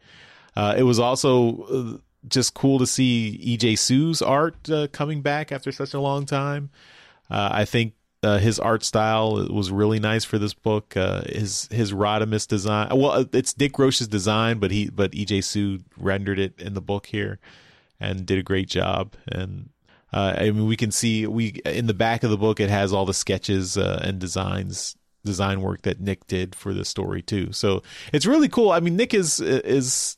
Uh, 0.54 0.74
it 0.76 0.84
was 0.84 0.98
also 0.98 1.62
uh, 1.64 1.98
just 2.28 2.54
cool 2.54 2.78
to 2.78 2.86
see 2.86 3.40
EJ 3.44 3.78
Su's 3.78 4.22
art 4.22 4.70
uh, 4.70 4.88
coming 4.88 5.22
back 5.22 5.52
after 5.52 5.72
such 5.72 5.94
a 5.94 6.00
long 6.00 6.26
time. 6.26 6.70
Uh, 7.30 7.50
I 7.52 7.64
think 7.64 7.94
uh, 8.22 8.38
his 8.38 8.58
art 8.58 8.84
style 8.84 9.46
was 9.48 9.70
really 9.70 10.00
nice 10.00 10.24
for 10.24 10.38
this 10.38 10.54
book. 10.54 10.96
Uh, 10.96 11.22
his 11.22 11.68
his 11.70 11.92
Rodimus 11.92 12.46
design, 12.46 12.88
well, 12.94 13.12
uh, 13.12 13.24
it's 13.32 13.52
Dick 13.52 13.78
Roche's 13.78 14.08
design, 14.08 14.58
but 14.58 14.70
he 14.70 14.88
but 14.88 15.12
EJ 15.12 15.44
Sue 15.44 15.80
rendered 15.98 16.38
it 16.38 16.60
in 16.60 16.74
the 16.74 16.80
book 16.80 17.06
here 17.06 17.38
and 18.00 18.26
did 18.26 18.38
a 18.38 18.42
great 18.42 18.68
job. 18.68 19.14
And 19.28 19.70
uh, 20.12 20.34
I 20.38 20.50
mean, 20.50 20.66
we 20.66 20.76
can 20.76 20.90
see 20.90 21.26
we 21.26 21.60
in 21.64 21.86
the 21.86 21.94
back 21.94 22.22
of 22.22 22.30
the 22.30 22.38
book 22.38 22.58
it 22.60 22.70
has 22.70 22.92
all 22.92 23.06
the 23.06 23.14
sketches 23.14 23.76
and 23.76 24.18
designs 24.18 24.96
design 25.24 25.60
work 25.60 25.82
that 25.82 26.00
Nick 26.00 26.26
did 26.26 26.54
for 26.54 26.72
the 26.72 26.84
story 26.84 27.20
too. 27.20 27.52
So 27.52 27.82
it's 28.12 28.26
really 28.26 28.48
cool. 28.48 28.70
I 28.70 28.80
mean, 28.80 28.96
Nick 28.96 29.12
is 29.12 29.40
is 29.40 30.16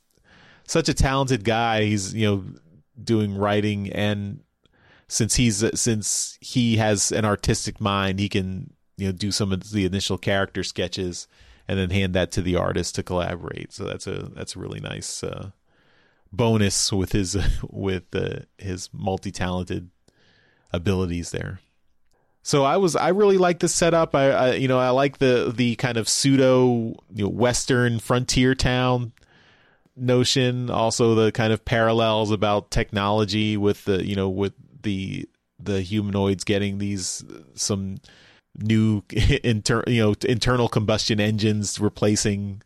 such 0.69 0.89
a 0.89 0.95
talented 0.95 1.45
guy. 1.45 1.85
He's 1.85 2.15
you 2.15 2.27
know 2.27 2.45
doing 3.03 3.37
writing 3.37 3.93
and 3.93 4.41
since 5.09 5.37
he's 5.37 5.65
since 5.81 6.39
he 6.41 6.77
has 6.77 7.11
an 7.11 7.25
artistic 7.25 7.81
mind, 7.81 8.21
he 8.21 8.29
can 8.29 8.75
you 8.97 9.07
know 9.07 9.13
do 9.13 9.33
some 9.33 9.53
of 9.53 9.71
the 9.73 9.85
initial 9.85 10.19
character 10.19 10.63
sketches 10.63 11.27
and 11.67 11.79
then 11.79 11.91
hand 11.91 12.15
that 12.15 12.31
to 12.33 12.43
the 12.43 12.57
artist 12.57 12.95
to 12.95 13.03
collaborate. 13.03 13.73
So 13.73 13.85
that's 13.85 14.07
a 14.07 14.31
that's 14.35 14.55
a 14.55 14.59
really 14.59 14.81
nice 14.81 15.25
uh, 15.25 15.51
bonus 16.31 16.93
with 16.93 17.13
his 17.13 17.37
with 17.71 18.15
uh, 18.15 18.41
his 18.59 18.91
multi 18.93 19.33
talented 19.33 19.91
abilities 20.73 21.31
there. 21.31 21.61
So 22.43 22.65
I 22.65 22.77
was 22.77 22.95
I 22.95 23.09
really 23.09 23.39
like 23.39 23.61
the 23.61 23.69
setup. 23.69 24.15
I, 24.15 24.31
I 24.31 24.55
you 24.55 24.69
know 24.69 24.79
I 24.79 24.91
like 24.91 25.19
the 25.19 25.53
the 25.55 25.77
kind 25.77 25.97
of 25.97 26.09
pseudo 26.09 26.95
you 27.15 27.25
know, 27.25 27.29
western 27.29 27.99
frontier 27.99 28.55
town 28.55 29.13
notion. 29.99 30.71
Also 30.71 31.15
the 31.15 31.33
kind 31.33 31.53
of 31.53 31.65
parallels 31.65 32.31
about 32.31 32.71
technology 32.71 33.57
with 33.57 33.85
the 33.85 34.07
you 34.07 34.17
know 34.17 34.29
with 34.29 34.55
the 34.83 35.29
the 35.59 35.83
humanoids 35.83 36.45
getting 36.45 36.79
these 36.79 37.25
some 37.55 37.99
new 38.57 39.03
inter 39.45 39.83
you 39.87 40.03
know 40.03 40.15
internal 40.27 40.69
combustion 40.69 41.21
engines 41.21 41.79
replacing 41.79 42.63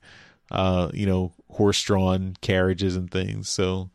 uh 0.51 0.91
you 0.93 1.07
know 1.07 1.33
horse 1.51 1.83
drawn 1.83 2.37
carriages 2.41 2.97
and 2.97 3.11
things. 3.11 3.49
So 3.49 3.91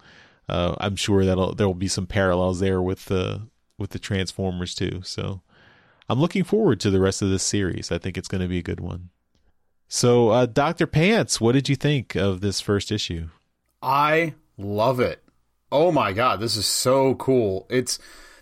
uh, 0.50 0.76
I'm 0.80 0.96
sure 0.96 1.26
that 1.26 1.56
there 1.58 1.68
will 1.68 1.74
be 1.74 1.88
some 1.88 2.08
parallels 2.08 2.60
there 2.60 2.82
with 2.82 3.06
the 3.06 3.48
with 3.78 3.92
the 3.92 4.00
Transformers 4.00 4.74
too. 4.74 5.02
So 5.04 5.42
I'm 6.10 6.20
looking 6.20 6.44
forward 6.44 6.80
to 6.82 6.90
the 6.90 7.02
rest 7.02 7.22
of 7.22 7.30
this 7.30 7.44
series. 7.44 7.92
I 7.92 7.98
think 7.98 8.18
it's 8.18 8.28
going 8.28 8.42
to 8.42 8.48
be 8.48 8.60
a 8.60 8.64
good 8.64 8.80
one. 8.80 9.10
So, 9.88 10.30
uh, 10.30 10.46
Dr. 10.46 10.86
Pants, 10.86 11.40
what 11.40 11.54
did 11.54 11.70
you 11.70 11.76
think 11.76 12.16
of 12.16 12.42
this 12.42 12.60
first 12.60 12.92
issue? 12.92 13.30
I 13.82 14.34
love 14.58 15.00
it. 15.00 15.24
Oh 15.72 15.92
my 15.92 16.14
god, 16.14 16.40
this 16.40 16.56
is 16.56 16.66
so 16.66 17.16
cool. 17.16 17.68
It's 17.70 18.00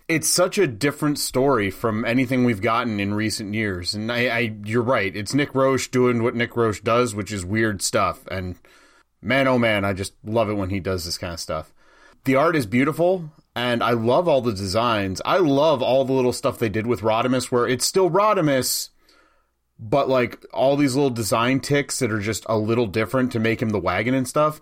it's 0.07 0.29
such 0.29 0.59
a 0.59 0.67
different 0.67 1.17
story 1.17 1.71
from 1.71 2.05
anything 2.05 2.43
we've 2.43 2.61
gotten 2.61 2.99
in 2.99 3.15
recent 3.15 3.55
years. 3.55 3.95
And 3.95 4.11
I, 4.11 4.27
I 4.27 4.55
you're 4.63 4.83
right. 4.83 5.15
It's 5.15 5.33
Nick 5.33 5.55
Roche 5.55 5.87
doing 5.87 6.21
what 6.21 6.35
Nick 6.35 6.55
Roche 6.55 6.81
does, 6.81 7.15
which 7.15 7.31
is 7.31 7.43
weird 7.43 7.81
stuff. 7.81 8.25
And 8.27 8.55
man, 9.21 9.47
oh 9.47 9.57
man, 9.57 9.83
I 9.83 9.93
just 9.93 10.13
love 10.23 10.49
it 10.49 10.53
when 10.53 10.69
he 10.69 10.79
does 10.79 11.05
this 11.05 11.17
kind 11.17 11.33
of 11.33 11.39
stuff. 11.39 11.73
The 12.25 12.35
art 12.35 12.55
is 12.55 12.65
beautiful, 12.65 13.31
and 13.55 13.83
I 13.83 13.91
love 13.91 14.27
all 14.27 14.41
the 14.41 14.53
designs. 14.53 15.21
I 15.25 15.37
love 15.37 15.81
all 15.81 16.05
the 16.05 16.13
little 16.13 16.33
stuff 16.33 16.57
they 16.57 16.69
did 16.69 16.87
with 16.87 17.01
Rodimus, 17.01 17.51
where 17.51 17.67
it's 17.67 17.85
still 17.85 18.09
Rodimus, 18.09 18.89
but 19.79 20.09
like 20.09 20.45
all 20.53 20.75
these 20.75 20.95
little 20.95 21.09
design 21.09 21.59
ticks 21.59 21.99
that 21.99 22.11
are 22.11 22.19
just 22.19 22.45
a 22.47 22.57
little 22.57 22.87
different 22.87 23.31
to 23.31 23.39
make 23.39 23.61
him 23.61 23.69
the 23.69 23.79
wagon 23.79 24.13
and 24.13 24.27
stuff. 24.27 24.61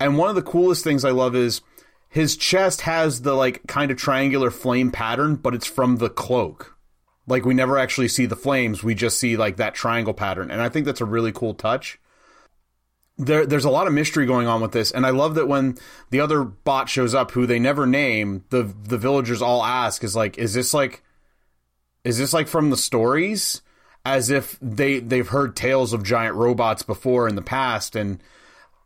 And 0.00 0.18
one 0.18 0.28
of 0.28 0.36
the 0.36 0.42
coolest 0.42 0.82
things 0.84 1.04
I 1.04 1.10
love 1.10 1.36
is 1.36 1.60
his 2.08 2.36
chest 2.36 2.82
has 2.82 3.22
the 3.22 3.34
like 3.34 3.66
kind 3.66 3.90
of 3.90 3.96
triangular 3.96 4.50
flame 4.50 4.90
pattern, 4.90 5.36
but 5.36 5.54
it's 5.54 5.66
from 5.66 5.96
the 5.96 6.10
cloak. 6.10 6.76
Like 7.26 7.44
we 7.44 7.54
never 7.54 7.78
actually 7.78 8.08
see 8.08 8.26
the 8.26 8.36
flames, 8.36 8.84
we 8.84 8.94
just 8.94 9.18
see 9.18 9.36
like 9.36 9.56
that 9.56 9.74
triangle 9.74 10.14
pattern. 10.14 10.50
And 10.50 10.60
I 10.60 10.68
think 10.68 10.86
that's 10.86 11.00
a 11.00 11.06
really 11.06 11.32
cool 11.32 11.54
touch 11.54 11.98
there, 13.16 13.46
there's 13.46 13.64
a 13.64 13.70
lot 13.70 13.86
of 13.86 13.92
mystery 13.92 14.26
going 14.26 14.46
on 14.46 14.60
with 14.60 14.72
this, 14.72 14.90
and 14.90 15.06
I 15.06 15.10
love 15.10 15.36
that 15.36 15.46
when 15.46 15.76
the 16.10 16.20
other 16.20 16.42
bot 16.42 16.88
shows 16.88 17.14
up, 17.14 17.30
who 17.30 17.46
they 17.46 17.58
never 17.58 17.86
name, 17.86 18.44
the 18.50 18.62
the 18.62 18.98
villagers 18.98 19.40
all 19.40 19.64
ask, 19.64 20.02
"Is 20.02 20.16
like, 20.16 20.36
is 20.36 20.54
this 20.54 20.74
like, 20.74 21.02
is 22.02 22.18
this 22.18 22.32
like 22.32 22.48
from 22.48 22.70
the 22.70 22.76
stories?" 22.76 23.62
As 24.04 24.30
if 24.30 24.58
they 24.60 25.00
they've 25.00 25.28
heard 25.28 25.56
tales 25.56 25.92
of 25.92 26.02
giant 26.02 26.36
robots 26.36 26.82
before 26.82 27.26
in 27.26 27.36
the 27.36 27.42
past, 27.42 27.96
and 27.96 28.22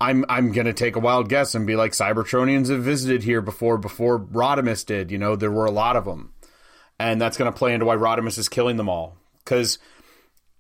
I'm 0.01 0.25
I'm 0.29 0.53
gonna 0.53 0.73
take 0.73 0.95
a 0.95 1.01
wild 1.01 1.29
guess 1.29 1.55
and 1.55 1.67
be 1.67 1.75
like, 1.75 1.93
Cybertronians 1.93 2.69
have 2.69 2.83
visited 2.83 3.25
here 3.25 3.41
before 3.41 3.79
before 3.79 4.19
Rodimus 4.19 4.87
did. 4.87 5.11
You 5.11 5.19
know, 5.19 5.35
there 5.35 5.51
were 5.51 5.67
a 5.67 5.73
lot 5.73 5.97
of 5.97 6.05
them, 6.05 6.33
and 7.01 7.21
that's 7.21 7.37
gonna 7.37 7.51
play 7.51 7.75
into 7.75 7.87
why 7.87 7.97
Rodimus 7.97 8.39
is 8.39 8.49
killing 8.49 8.77
them 8.77 8.89
all 8.89 9.17
because 9.49 9.79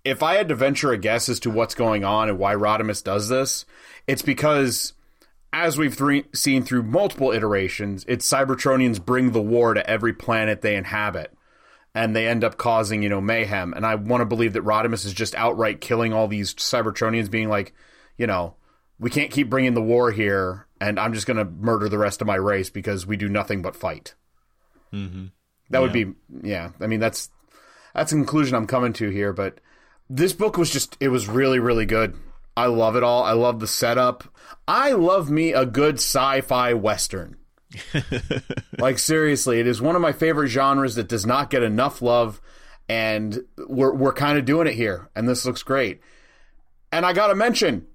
if 0.02 0.22
I 0.22 0.36
had 0.36 0.48
to 0.48 0.54
venture 0.54 0.92
a 0.92 0.98
guess 0.98 1.28
as 1.28 1.40
to 1.40 1.50
what's 1.50 1.74
going 1.74 2.04
on 2.04 2.30
and 2.30 2.38
why 2.38 2.54
Rodimus 2.54 3.04
does 3.04 3.28
this, 3.28 3.66
it's 4.06 4.22
because 4.22 4.94
as 5.52 5.76
we've 5.76 5.96
th- 5.96 6.24
seen 6.34 6.62
through 6.62 6.84
multiple 6.84 7.30
iterations, 7.30 8.06
it's 8.08 8.30
Cybertronians 8.30 9.04
bring 9.04 9.32
the 9.32 9.42
war 9.42 9.74
to 9.74 9.88
every 9.88 10.14
planet 10.14 10.62
they 10.62 10.76
inhabit. 10.76 11.34
And 11.94 12.14
they 12.14 12.28
end 12.28 12.44
up 12.44 12.58
causing, 12.58 13.02
you 13.02 13.08
know, 13.08 13.20
mayhem. 13.20 13.72
And 13.72 13.84
I 13.84 13.94
want 13.96 14.20
to 14.20 14.26
believe 14.26 14.52
that 14.52 14.64
Rodimus 14.64 15.04
is 15.04 15.12
just 15.12 15.34
outright 15.34 15.80
killing 15.80 16.12
all 16.12 16.28
these 16.28 16.54
Cybertronians, 16.54 17.30
being 17.30 17.48
like, 17.48 17.74
you 18.16 18.26
know, 18.26 18.54
we 18.98 19.10
can't 19.10 19.30
keep 19.30 19.48
bringing 19.48 19.74
the 19.74 19.82
war 19.82 20.10
here, 20.10 20.66
and 20.80 20.98
I'm 20.98 21.14
just 21.14 21.26
going 21.26 21.36
to 21.36 21.44
murder 21.44 21.88
the 21.88 21.98
rest 21.98 22.20
of 22.20 22.26
my 22.26 22.34
race 22.34 22.70
because 22.70 23.06
we 23.06 23.16
do 23.16 23.28
nothing 23.28 23.62
but 23.62 23.76
fight. 23.76 24.14
Mm-hmm. 24.92 25.26
That 25.70 25.78
yeah. 25.78 25.82
would 25.82 25.92
be, 25.92 26.14
yeah. 26.42 26.70
I 26.80 26.86
mean, 26.86 27.00
that's 27.00 27.30
that's 27.94 28.12
a 28.12 28.16
conclusion 28.16 28.54
I'm 28.54 28.66
coming 28.66 28.92
to 28.94 29.08
here, 29.08 29.32
but 29.32 29.60
this 30.10 30.32
book 30.32 30.56
was 30.56 30.70
just 30.70 30.96
it 31.00 31.08
was 31.08 31.28
really 31.28 31.58
really 31.58 31.86
good. 31.86 32.16
I 32.56 32.66
love 32.66 32.96
it 32.96 33.02
all. 33.02 33.22
I 33.22 33.32
love 33.32 33.60
the 33.60 33.68
setup. 33.68 34.24
I 34.66 34.92
love 34.92 35.30
me 35.30 35.52
a 35.52 35.64
good 35.64 35.96
sci-fi 35.96 36.74
western. 36.74 37.36
like 38.78 38.98
seriously, 38.98 39.60
it 39.60 39.66
is 39.66 39.80
one 39.80 39.96
of 39.96 40.02
my 40.02 40.12
favorite 40.12 40.48
genres 40.48 40.94
that 40.94 41.08
does 41.08 41.26
not 41.26 41.50
get 41.50 41.62
enough 41.62 42.00
love 42.02 42.40
and 42.88 43.40
we're 43.68 43.92
we're 43.92 44.12
kind 44.12 44.38
of 44.38 44.44
doing 44.44 44.66
it 44.66 44.74
here 44.74 45.10
and 45.14 45.28
this 45.28 45.44
looks 45.44 45.62
great. 45.62 46.00
And 46.90 47.04
I 47.04 47.12
got 47.12 47.28
to 47.28 47.34
mention 47.34 47.86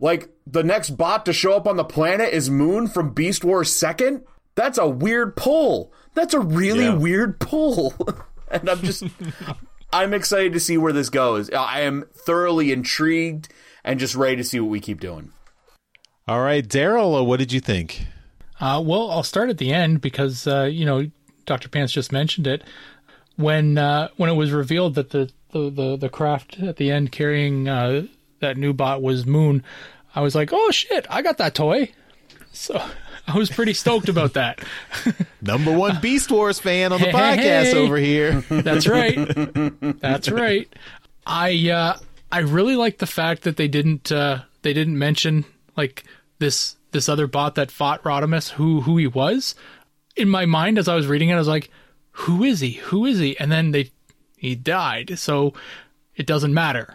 like 0.00 0.30
the 0.46 0.62
next 0.62 0.90
bot 0.90 1.26
to 1.26 1.32
show 1.32 1.54
up 1.54 1.66
on 1.66 1.76
the 1.76 1.84
planet 1.84 2.32
is 2.32 2.50
Moon 2.50 2.86
from 2.86 3.12
Beast 3.12 3.44
Wars 3.44 3.70
2nd. 3.70 4.22
That's 4.54 4.78
a 4.78 4.88
weird 4.88 5.36
pull. 5.36 5.92
That's 6.14 6.34
a 6.34 6.40
really 6.40 6.84
yeah. 6.84 6.94
weird 6.94 7.40
pull. 7.40 7.94
and 8.50 8.68
I'm 8.68 8.80
just 8.80 9.04
I'm 9.92 10.14
excited 10.14 10.52
to 10.54 10.60
see 10.60 10.78
where 10.78 10.92
this 10.92 11.10
goes. 11.10 11.50
I 11.50 11.82
am 11.82 12.04
thoroughly 12.14 12.72
intrigued 12.72 13.48
and 13.84 14.00
just 14.00 14.14
ready 14.14 14.36
to 14.36 14.44
see 14.44 14.58
what 14.60 14.70
we 14.70 14.80
keep 14.80 15.00
doing. 15.00 15.32
All 16.28 16.40
right, 16.40 16.66
Daryl, 16.66 17.24
what 17.24 17.38
did 17.38 17.52
you 17.52 17.60
think? 17.60 18.06
Uh, 18.60 18.82
well, 18.84 19.10
I'll 19.10 19.22
start 19.22 19.50
at 19.50 19.58
the 19.58 19.72
end 19.72 20.00
because 20.00 20.46
uh, 20.46 20.64
you 20.64 20.84
know 20.84 21.10
Dr. 21.44 21.68
Pants 21.68 21.92
just 21.92 22.12
mentioned 22.12 22.46
it 22.46 22.62
when 23.36 23.78
uh, 23.78 24.08
when 24.16 24.30
it 24.30 24.34
was 24.34 24.52
revealed 24.52 24.94
that 24.94 25.10
the 25.10 25.30
the, 25.52 25.70
the, 25.70 25.96
the 25.96 26.08
craft 26.08 26.58
at 26.60 26.76
the 26.76 26.90
end 26.90 27.12
carrying 27.12 27.68
uh, 27.68 28.06
that 28.40 28.56
new 28.56 28.72
bot 28.72 29.02
was 29.02 29.26
Moon. 29.26 29.62
I 30.14 30.20
was 30.20 30.34
like, 30.34 30.50
oh 30.52 30.70
shit, 30.70 31.06
I 31.08 31.22
got 31.22 31.38
that 31.38 31.54
toy. 31.54 31.92
So 32.52 32.82
I 33.28 33.36
was 33.36 33.50
pretty 33.50 33.74
stoked 33.74 34.08
about 34.08 34.34
that. 34.34 34.60
Number 35.42 35.76
one 35.76 36.00
Beast 36.00 36.30
Wars 36.30 36.58
fan 36.58 36.92
on 36.92 37.00
the 37.00 37.06
hey, 37.06 37.12
podcast 37.12 37.72
hey. 37.72 37.76
over 37.76 37.96
here. 37.96 38.40
That's 38.48 38.86
right. 38.86 39.14
That's 40.00 40.30
right. 40.30 40.72
I 41.26 41.70
uh, 41.70 41.98
I 42.30 42.38
really 42.40 42.76
like 42.76 42.98
the 42.98 43.06
fact 43.06 43.42
that 43.42 43.56
they 43.56 43.68
didn't 43.68 44.10
uh, 44.10 44.42
they 44.62 44.72
didn't 44.72 44.98
mention 44.98 45.44
like 45.76 46.04
this 46.38 46.76
this 46.92 47.08
other 47.08 47.26
bot 47.26 47.54
that 47.54 47.70
fought 47.70 48.02
Rodimus 48.02 48.50
who 48.52 48.82
who 48.82 48.96
he 48.96 49.06
was. 49.06 49.54
In 50.16 50.28
my 50.28 50.46
mind, 50.46 50.78
as 50.78 50.88
I 50.88 50.94
was 50.94 51.06
reading 51.06 51.28
it, 51.28 51.34
I 51.34 51.38
was 51.38 51.48
like, 51.48 51.70
"Who 52.12 52.42
is 52.42 52.60
he? 52.60 52.72
Who 52.72 53.04
is 53.04 53.18
he?" 53.18 53.38
And 53.38 53.52
then 53.52 53.70
they 53.70 53.90
he 54.36 54.54
died, 54.54 55.18
so 55.18 55.54
it 56.14 56.26
doesn't 56.26 56.54
matter. 56.54 56.94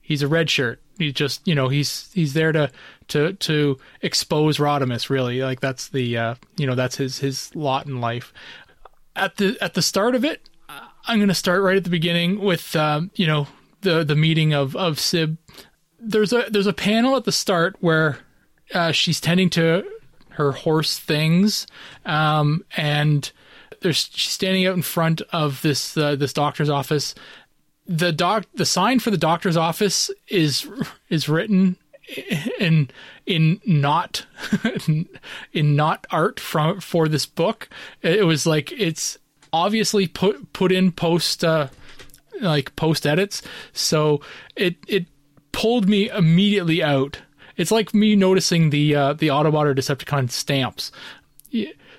He's 0.00 0.22
a 0.22 0.28
red 0.28 0.48
shirt. 0.50 0.80
He 0.98 1.12
just 1.12 1.46
you 1.46 1.54
know 1.54 1.68
he's 1.68 2.10
he's 2.12 2.32
there 2.32 2.52
to 2.52 2.70
to 3.08 3.32
to 3.34 3.78
expose 4.02 4.58
Rodimus. 4.58 5.10
Really, 5.10 5.42
like 5.42 5.60
that's 5.60 5.88
the 5.88 6.16
uh, 6.16 6.34
you 6.56 6.66
know 6.66 6.74
that's 6.74 6.96
his 6.96 7.18
his 7.18 7.54
lot 7.54 7.86
in 7.86 8.00
life. 8.00 8.32
At 9.14 9.36
the 9.36 9.56
at 9.60 9.74
the 9.74 9.82
start 9.82 10.14
of 10.14 10.24
it, 10.24 10.48
I'm 11.06 11.18
going 11.18 11.28
to 11.28 11.34
start 11.34 11.62
right 11.62 11.76
at 11.76 11.84
the 11.84 11.90
beginning 11.90 12.40
with 12.40 12.74
um, 12.76 13.10
you 13.14 13.26
know 13.26 13.48
the 13.82 14.04
the 14.04 14.16
meeting 14.16 14.52
of 14.52 14.74
of 14.76 14.98
Sib. 14.98 15.38
There's 15.98 16.32
a 16.32 16.46
there's 16.50 16.66
a 16.66 16.72
panel 16.72 17.16
at 17.16 17.24
the 17.24 17.32
start 17.32 17.76
where 17.80 18.18
uh, 18.74 18.92
she's 18.92 19.20
tending 19.20 19.50
to 19.50 19.84
her 20.30 20.52
horse 20.52 20.98
things, 20.98 21.66
um, 22.04 22.64
and 22.76 23.30
there's 23.80 24.10
she's 24.12 24.32
standing 24.32 24.66
out 24.66 24.74
in 24.74 24.82
front 24.82 25.22
of 25.32 25.62
this 25.62 25.96
uh, 25.96 26.16
this 26.16 26.32
doctor's 26.32 26.70
office. 26.70 27.14
The 27.86 28.12
doc 28.12 28.46
the 28.54 28.66
sign 28.66 28.98
for 28.98 29.10
the 29.10 29.18
doctor's 29.18 29.56
office 29.56 30.10
is 30.28 30.68
is 31.08 31.28
written 31.28 31.76
in 32.58 32.90
in 33.26 33.60
not 33.64 34.26
in 35.52 35.76
not 35.76 36.06
art 36.10 36.40
from 36.40 36.80
for 36.80 37.08
this 37.08 37.26
book. 37.26 37.68
It 38.02 38.26
was 38.26 38.46
like 38.46 38.72
it's 38.72 39.18
obviously 39.52 40.06
put 40.06 40.52
put 40.52 40.72
in 40.72 40.92
post 40.92 41.44
uh, 41.44 41.68
like 42.40 42.76
post 42.76 43.06
edits, 43.06 43.42
so 43.72 44.20
it 44.54 44.76
it 44.86 45.06
pulled 45.52 45.88
me 45.88 46.10
immediately 46.10 46.82
out. 46.82 47.20
It's 47.56 47.70
like 47.70 47.94
me 47.94 48.16
noticing 48.16 48.70
the 48.70 48.94
uh, 48.94 49.12
the 49.14 49.28
Autobot 49.28 49.66
or 49.66 49.74
Decepticon 49.74 50.30
stamps. 50.30 50.92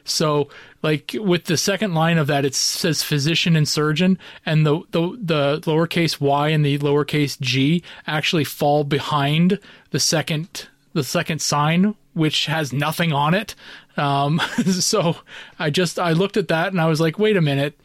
So 0.03 0.49
like 0.83 1.15
with 1.19 1.45
the 1.45 1.57
second 1.57 1.93
line 1.93 2.17
of 2.17 2.27
that, 2.27 2.45
it 2.45 2.55
says 2.55 3.03
physician 3.03 3.55
and 3.55 3.67
surgeon, 3.67 4.17
and 4.45 4.65
the 4.65 4.81
the, 4.91 5.01
the 5.19 5.61
lowercase 5.61 6.21
y 6.21 6.49
and 6.49 6.65
the 6.65 6.77
lowercase 6.79 7.39
g 7.39 7.83
actually 8.05 8.43
fall 8.43 8.83
behind 8.83 9.59
the 9.91 9.99
second 9.99 10.67
the 10.93 11.03
second 11.03 11.41
sign, 11.41 11.95
which 12.13 12.45
has 12.45 12.73
nothing 12.73 13.11
on 13.11 13.33
it. 13.33 13.53
Um, 13.97 14.39
so 14.65 15.17
I 15.59 15.69
just 15.69 15.99
I 15.99 16.13
looked 16.13 16.37
at 16.37 16.47
that 16.47 16.69
and 16.71 16.79
I 16.79 16.87
was 16.87 17.01
like, 17.01 17.19
wait 17.19 17.37
a 17.37 17.41
minute. 17.41 17.79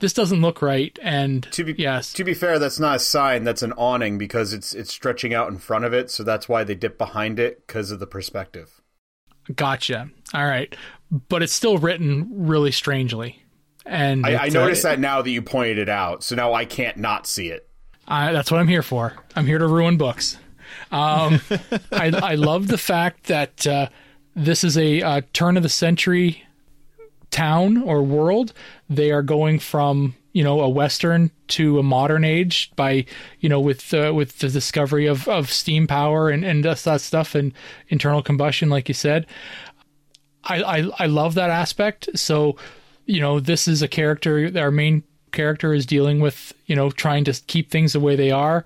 This 0.00 0.12
doesn't 0.12 0.40
look 0.40 0.62
right, 0.62 0.96
and 1.02 1.42
to 1.52 1.64
be 1.64 1.74
yes, 1.76 2.12
to 2.12 2.24
be 2.24 2.34
fair, 2.34 2.58
that's 2.58 2.78
not 2.78 2.96
a 2.96 3.00
sign. 3.00 3.44
That's 3.44 3.62
an 3.62 3.72
awning 3.72 4.18
because 4.18 4.52
it's 4.52 4.74
it's 4.74 4.92
stretching 4.92 5.34
out 5.34 5.48
in 5.48 5.58
front 5.58 5.84
of 5.84 5.92
it, 5.92 6.10
so 6.10 6.22
that's 6.22 6.48
why 6.48 6.64
they 6.64 6.74
dip 6.74 6.98
behind 6.98 7.38
it 7.40 7.66
because 7.66 7.90
of 7.90 7.98
the 7.98 8.06
perspective. 8.06 8.80
Gotcha. 9.54 10.10
All 10.34 10.44
right 10.44 10.76
but 11.10 11.42
it's 11.42 11.52
still 11.52 11.78
written 11.78 12.28
really 12.30 12.72
strangely. 12.72 13.42
And 13.86 14.26
I, 14.26 14.44
I 14.44 14.48
noticed 14.48 14.84
uh, 14.84 14.90
that 14.90 15.00
now 15.00 15.22
that 15.22 15.30
you 15.30 15.40
pointed 15.40 15.78
it 15.78 15.88
out, 15.88 16.22
so 16.22 16.36
now 16.36 16.52
I 16.52 16.64
can't 16.64 16.98
not 16.98 17.26
see 17.26 17.48
it. 17.48 17.68
I, 18.06 18.32
that's 18.32 18.50
what 18.50 18.60
I'm 18.60 18.68
here 18.68 18.82
for. 18.82 19.14
I'm 19.34 19.46
here 19.46 19.58
to 19.58 19.66
ruin 19.66 19.96
books. 19.96 20.36
Um, 20.90 21.40
I, 21.92 22.12
I 22.22 22.34
love 22.34 22.68
the 22.68 22.78
fact 22.78 23.24
that 23.24 23.66
uh, 23.66 23.88
this 24.34 24.64
is 24.64 24.76
a, 24.76 25.02
uh 25.02 25.20
turn 25.32 25.56
of 25.56 25.62
the 25.62 25.68
century 25.68 26.42
town 27.30 27.82
or 27.82 28.02
world. 28.02 28.52
They 28.88 29.10
are 29.10 29.22
going 29.22 29.58
from 29.58 30.14
you 30.32 30.44
know 30.44 30.60
a 30.60 30.68
western 30.68 31.30
to 31.48 31.78
a 31.78 31.82
modern 31.82 32.24
age 32.24 32.70
by 32.76 33.04
you 33.40 33.48
know 33.48 33.60
with 33.60 33.92
uh, 33.94 34.12
with 34.14 34.38
the 34.38 34.48
discovery 34.48 35.06
of, 35.06 35.26
of 35.28 35.50
steam 35.50 35.86
power 35.86 36.30
and 36.30 36.44
and 36.44 36.64
that 36.64 37.00
stuff 37.00 37.34
and 37.34 37.52
internal 37.88 38.22
combustion, 38.22 38.68
like 38.68 38.88
you 38.88 38.94
said. 38.94 39.26
I, 40.44 40.62
I 40.62 40.90
I 41.00 41.06
love 41.06 41.34
that 41.34 41.50
aspect. 41.50 42.08
So 42.14 42.56
you 43.06 43.20
know 43.20 43.40
this 43.40 43.66
is 43.68 43.82
a 43.82 43.88
character. 43.88 44.50
Our 44.56 44.70
main 44.70 45.02
character 45.32 45.74
is 45.74 45.86
dealing 45.86 46.20
with 46.20 46.52
you 46.66 46.76
know 46.76 46.90
trying 46.90 47.24
to 47.24 47.32
keep 47.46 47.70
things 47.70 47.92
the 47.92 48.00
way 48.00 48.16
they 48.16 48.30
are. 48.30 48.64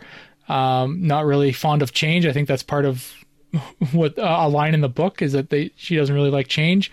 Um, 0.48 1.06
not 1.06 1.24
really 1.24 1.52
fond 1.52 1.82
of 1.82 1.92
change. 1.92 2.26
I 2.26 2.32
think 2.32 2.48
that's 2.48 2.62
part 2.62 2.84
of 2.84 3.12
what 3.92 4.18
uh, 4.18 4.38
a 4.40 4.48
line 4.48 4.74
in 4.74 4.80
the 4.80 4.88
book 4.88 5.22
is 5.22 5.32
that 5.32 5.50
they 5.50 5.70
she 5.76 5.96
doesn't 5.96 6.14
really 6.14 6.30
like 6.30 6.48
change 6.48 6.90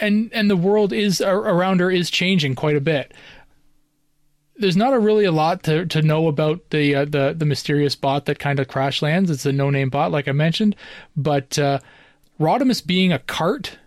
and 0.00 0.30
and 0.32 0.50
the 0.50 0.56
world 0.56 0.92
is 0.92 1.20
around 1.20 1.80
her 1.80 1.90
is 1.90 2.10
changing 2.10 2.54
quite 2.54 2.76
a 2.76 2.80
bit. 2.80 3.12
There's 4.56 4.76
not 4.76 4.92
a 4.92 4.98
really 4.98 5.24
a 5.24 5.32
lot 5.32 5.62
to, 5.64 5.86
to 5.86 6.02
know 6.02 6.28
about 6.28 6.70
the 6.70 6.94
uh, 6.94 7.04
the 7.04 7.34
the 7.36 7.46
mysterious 7.46 7.96
bot 7.96 8.26
that 8.26 8.38
kind 8.38 8.60
of 8.60 8.68
crash 8.68 9.02
lands. 9.02 9.30
It's 9.30 9.46
a 9.46 9.52
no 9.52 9.70
name 9.70 9.90
bot, 9.90 10.12
like 10.12 10.28
I 10.28 10.32
mentioned, 10.32 10.76
but 11.16 11.58
uh, 11.58 11.80
Rodimus 12.38 12.84
being 12.84 13.12
a 13.12 13.18
cart 13.18 13.78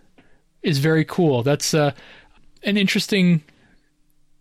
is 0.62 0.78
very 0.78 1.04
cool. 1.04 1.42
That's 1.42 1.74
uh, 1.74 1.92
an 2.62 2.76
interesting 2.76 3.42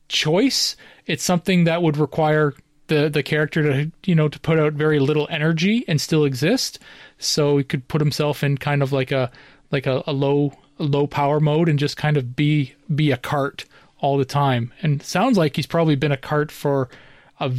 choice. 0.08 0.75
It's 1.06 1.23
something 1.23 1.65
that 1.65 1.82
would 1.82 1.97
require 1.97 2.54
the 2.88 3.10
the 3.10 3.23
character 3.23 3.63
to 3.63 3.91
you 4.06 4.15
know 4.15 4.28
to 4.28 4.39
put 4.39 4.60
out 4.60 4.73
very 4.73 4.99
little 4.99 5.28
energy 5.30 5.86
and 5.88 5.99
still 5.99 6.25
exist. 6.25 6.80
So 7.17 7.58
he 7.58 7.63
could 7.63 7.88
put 7.88 8.01
himself 8.01 8.43
in 8.43 8.58
kind 8.58 8.84
of 8.84 8.91
like 8.91 9.12
a 9.12 9.32
like 9.71 9.88
a, 9.88 10.04
a 10.08 10.13
low 10.13 10.54
low 10.77 11.07
power 11.07 11.39
mode 11.39 11.69
and 11.69 11.79
just 11.79 11.97
kind 11.97 12.17
of 12.17 12.35
be 12.35 12.73
be 12.93 13.11
a 13.11 13.17
cart 13.17 13.65
all 13.99 14.17
the 14.17 14.25
time. 14.25 14.73
And 14.81 15.01
sounds 15.01 15.38
like 15.38 15.55
he's 15.55 15.65
probably 15.65 15.95
been 15.95 16.11
a 16.11 16.17
cart 16.17 16.51
for 16.51 16.89
a, 17.39 17.51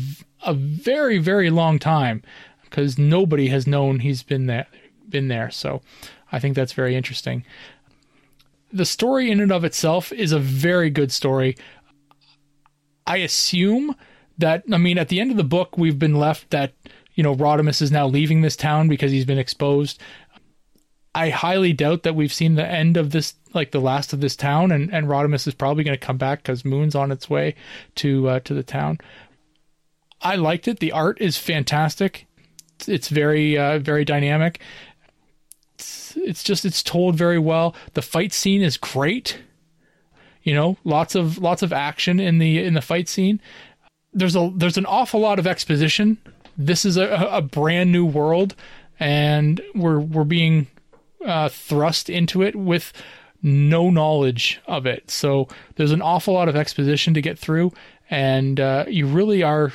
a 0.44 0.54
very 0.54 1.18
very 1.18 1.50
long 1.50 1.78
time 1.78 2.22
because 2.62 2.98
nobody 2.98 3.48
has 3.48 3.66
known 3.66 4.00
he's 4.00 4.22
been 4.22 4.46
there 4.46 4.66
been 5.08 5.28
there. 5.28 5.50
So 5.50 5.82
I 6.32 6.38
think 6.38 6.54
that's 6.54 6.72
very 6.72 6.94
interesting. 6.94 7.44
The 8.72 8.84
story 8.84 9.30
in 9.30 9.40
and 9.40 9.52
of 9.52 9.64
itself 9.64 10.12
is 10.12 10.32
a 10.32 10.38
very 10.38 10.90
good 10.90 11.12
story. 11.12 11.56
I 13.06 13.18
assume 13.18 13.94
that 14.38 14.64
I 14.70 14.76
mean 14.76 14.98
at 14.98 15.08
the 15.08 15.20
end 15.20 15.30
of 15.30 15.36
the 15.36 15.44
book 15.44 15.78
we've 15.78 15.98
been 15.98 16.16
left 16.16 16.50
that 16.50 16.74
you 17.14 17.22
know 17.22 17.34
Rodimus 17.34 17.80
is 17.80 17.90
now 17.90 18.06
leaving 18.06 18.42
this 18.42 18.56
town 18.56 18.88
because 18.88 19.10
he's 19.10 19.24
been 19.24 19.38
exposed. 19.38 20.00
I 21.16 21.30
highly 21.30 21.72
doubt 21.72 22.02
that 22.02 22.14
we've 22.14 22.32
seen 22.32 22.56
the 22.56 22.66
end 22.66 22.98
of 22.98 23.10
this, 23.10 23.32
like 23.54 23.70
the 23.70 23.80
last 23.80 24.12
of 24.12 24.20
this 24.20 24.36
town, 24.36 24.70
and 24.70 24.92
and 24.92 25.06
Rodimus 25.06 25.46
is 25.46 25.54
probably 25.54 25.82
going 25.82 25.98
to 25.98 26.06
come 26.06 26.18
back 26.18 26.42
because 26.42 26.62
Moon's 26.62 26.94
on 26.94 27.10
its 27.10 27.30
way 27.30 27.54
to 27.94 28.28
uh, 28.28 28.40
to 28.40 28.52
the 28.52 28.62
town. 28.62 28.98
I 30.20 30.36
liked 30.36 30.68
it. 30.68 30.78
The 30.78 30.92
art 30.92 31.18
is 31.18 31.38
fantastic. 31.38 32.26
It's, 32.74 32.88
it's 32.88 33.08
very 33.08 33.56
uh, 33.56 33.78
very 33.78 34.04
dynamic. 34.04 34.60
It's, 35.76 36.14
it's 36.18 36.42
just 36.42 36.66
it's 36.66 36.82
told 36.82 37.14
very 37.16 37.38
well. 37.38 37.74
The 37.94 38.02
fight 38.02 38.34
scene 38.34 38.60
is 38.60 38.76
great. 38.76 39.38
You 40.42 40.54
know, 40.54 40.76
lots 40.84 41.14
of 41.14 41.38
lots 41.38 41.62
of 41.62 41.72
action 41.72 42.20
in 42.20 42.36
the 42.36 42.62
in 42.62 42.74
the 42.74 42.82
fight 42.82 43.08
scene. 43.08 43.40
There's 44.12 44.36
a 44.36 44.52
there's 44.54 44.76
an 44.76 44.86
awful 44.86 45.20
lot 45.20 45.38
of 45.38 45.46
exposition. 45.46 46.18
This 46.58 46.84
is 46.84 46.98
a, 46.98 47.08
a 47.32 47.40
brand 47.40 47.90
new 47.90 48.04
world, 48.04 48.54
and 49.00 49.62
we're 49.74 49.98
we're 49.98 50.24
being 50.24 50.66
uh, 51.24 51.48
thrust 51.48 52.10
into 52.10 52.42
it 52.42 52.56
with 52.56 52.92
no 53.42 53.90
knowledge 53.90 54.60
of 54.66 54.86
it. 54.86 55.10
So 55.10 55.48
there's 55.76 55.92
an 55.92 56.02
awful 56.02 56.34
lot 56.34 56.48
of 56.48 56.56
exposition 56.56 57.14
to 57.14 57.22
get 57.22 57.38
through, 57.38 57.72
and 58.10 58.58
uh, 58.58 58.84
you 58.88 59.06
really 59.06 59.42
are 59.42 59.72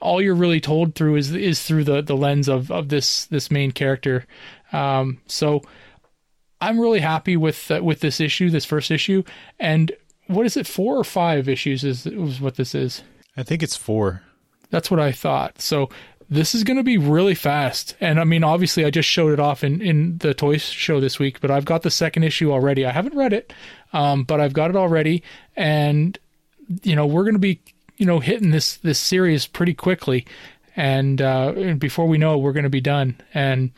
all 0.00 0.22
you're 0.22 0.34
really 0.34 0.60
told 0.60 0.94
through 0.94 1.16
is 1.16 1.32
is 1.32 1.62
through 1.62 1.84
the 1.84 2.02
the 2.02 2.16
lens 2.16 2.48
of 2.48 2.70
of 2.70 2.88
this 2.88 3.26
this 3.26 3.50
main 3.50 3.72
character. 3.72 4.26
Um, 4.72 5.20
so 5.26 5.62
I'm 6.60 6.80
really 6.80 7.00
happy 7.00 7.36
with 7.36 7.70
uh, 7.70 7.80
with 7.82 8.00
this 8.00 8.20
issue, 8.20 8.50
this 8.50 8.64
first 8.64 8.90
issue, 8.90 9.22
and 9.58 9.92
what 10.26 10.46
is 10.46 10.56
it? 10.56 10.66
Four 10.66 10.96
or 10.96 11.04
five 11.04 11.48
issues 11.48 11.84
is, 11.84 12.06
is 12.06 12.40
what 12.40 12.56
this 12.56 12.74
is. 12.74 13.02
I 13.36 13.42
think 13.42 13.62
it's 13.62 13.76
four. 13.76 14.22
That's 14.70 14.90
what 14.90 15.00
I 15.00 15.12
thought. 15.12 15.60
So 15.60 15.88
this 16.30 16.54
is 16.54 16.64
going 16.64 16.76
to 16.76 16.82
be 16.82 16.98
really 16.98 17.34
fast. 17.34 17.96
And 18.00 18.20
I 18.20 18.24
mean, 18.24 18.44
obviously, 18.44 18.84
I 18.84 18.90
just 18.90 19.08
showed 19.08 19.32
it 19.32 19.40
off 19.40 19.64
in, 19.64 19.80
in 19.80 20.18
the 20.18 20.34
toy 20.34 20.58
show 20.58 21.00
this 21.00 21.18
week, 21.18 21.40
but 21.40 21.50
I've 21.50 21.64
got 21.64 21.82
the 21.82 21.90
second 21.90 22.24
issue 22.24 22.52
already. 22.52 22.84
I 22.84 22.92
haven't 22.92 23.16
read 23.16 23.32
it, 23.32 23.52
um, 23.92 24.24
but 24.24 24.40
I've 24.40 24.52
got 24.52 24.70
it 24.70 24.76
already. 24.76 25.22
And, 25.56 26.18
you 26.82 26.94
know, 26.94 27.06
we're 27.06 27.24
going 27.24 27.34
to 27.34 27.38
be, 27.38 27.60
you 27.96 28.04
know, 28.04 28.20
hitting 28.20 28.50
this, 28.50 28.76
this 28.76 28.98
series 28.98 29.46
pretty 29.46 29.74
quickly. 29.74 30.26
And, 30.76 31.22
uh, 31.22 31.54
and 31.56 31.80
before 31.80 32.06
we 32.06 32.18
know 32.18 32.34
it, 32.34 32.38
we're 32.38 32.52
going 32.52 32.64
to 32.64 32.70
be 32.70 32.80
done. 32.80 33.16
And 33.32 33.72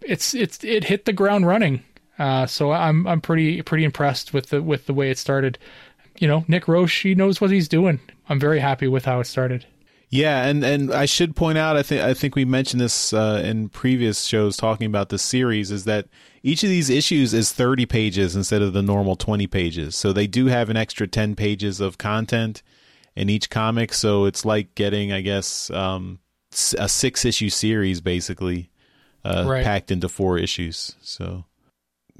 it's, 0.00 0.34
it's, 0.34 0.64
it 0.64 0.84
hit 0.84 1.04
the 1.04 1.12
ground 1.12 1.46
running. 1.46 1.84
Uh, 2.18 2.46
so 2.46 2.72
I'm, 2.72 3.06
I'm 3.06 3.20
pretty, 3.20 3.60
pretty 3.62 3.84
impressed 3.84 4.32
with 4.32 4.46
the, 4.46 4.62
with 4.62 4.86
the 4.86 4.94
way 4.94 5.10
it 5.10 5.18
started. 5.18 5.58
You 6.18 6.28
know, 6.28 6.44
Nick 6.48 6.66
Roche, 6.66 7.02
he 7.02 7.14
knows 7.14 7.40
what 7.40 7.50
he's 7.50 7.68
doing. 7.68 8.00
I'm 8.28 8.40
very 8.40 8.60
happy 8.60 8.88
with 8.88 9.04
how 9.04 9.20
it 9.20 9.26
started. 9.26 9.66
Yeah, 10.14 10.46
and, 10.46 10.62
and 10.62 10.94
I 10.94 11.06
should 11.06 11.34
point 11.34 11.58
out, 11.58 11.76
I 11.76 11.82
think 11.82 12.00
I 12.00 12.14
think 12.14 12.36
we 12.36 12.44
mentioned 12.44 12.80
this 12.80 13.12
uh, 13.12 13.42
in 13.44 13.68
previous 13.68 14.26
shows 14.26 14.56
talking 14.56 14.86
about 14.86 15.08
the 15.08 15.18
series, 15.18 15.72
is 15.72 15.86
that 15.86 16.06
each 16.44 16.62
of 16.62 16.68
these 16.68 16.88
issues 16.88 17.34
is 17.34 17.50
30 17.50 17.84
pages 17.86 18.36
instead 18.36 18.62
of 18.62 18.72
the 18.72 18.80
normal 18.80 19.16
20 19.16 19.48
pages. 19.48 19.96
So 19.96 20.12
they 20.12 20.28
do 20.28 20.46
have 20.46 20.70
an 20.70 20.76
extra 20.76 21.08
10 21.08 21.34
pages 21.34 21.80
of 21.80 21.98
content 21.98 22.62
in 23.16 23.28
each 23.28 23.50
comic. 23.50 23.92
So 23.92 24.26
it's 24.26 24.44
like 24.44 24.76
getting, 24.76 25.10
I 25.10 25.20
guess, 25.20 25.68
um, 25.70 26.20
a 26.78 26.88
six 26.88 27.24
issue 27.24 27.50
series 27.50 28.00
basically 28.00 28.70
uh, 29.24 29.42
right. 29.44 29.64
packed 29.64 29.90
into 29.90 30.08
four 30.08 30.38
issues. 30.38 30.94
So. 31.00 31.44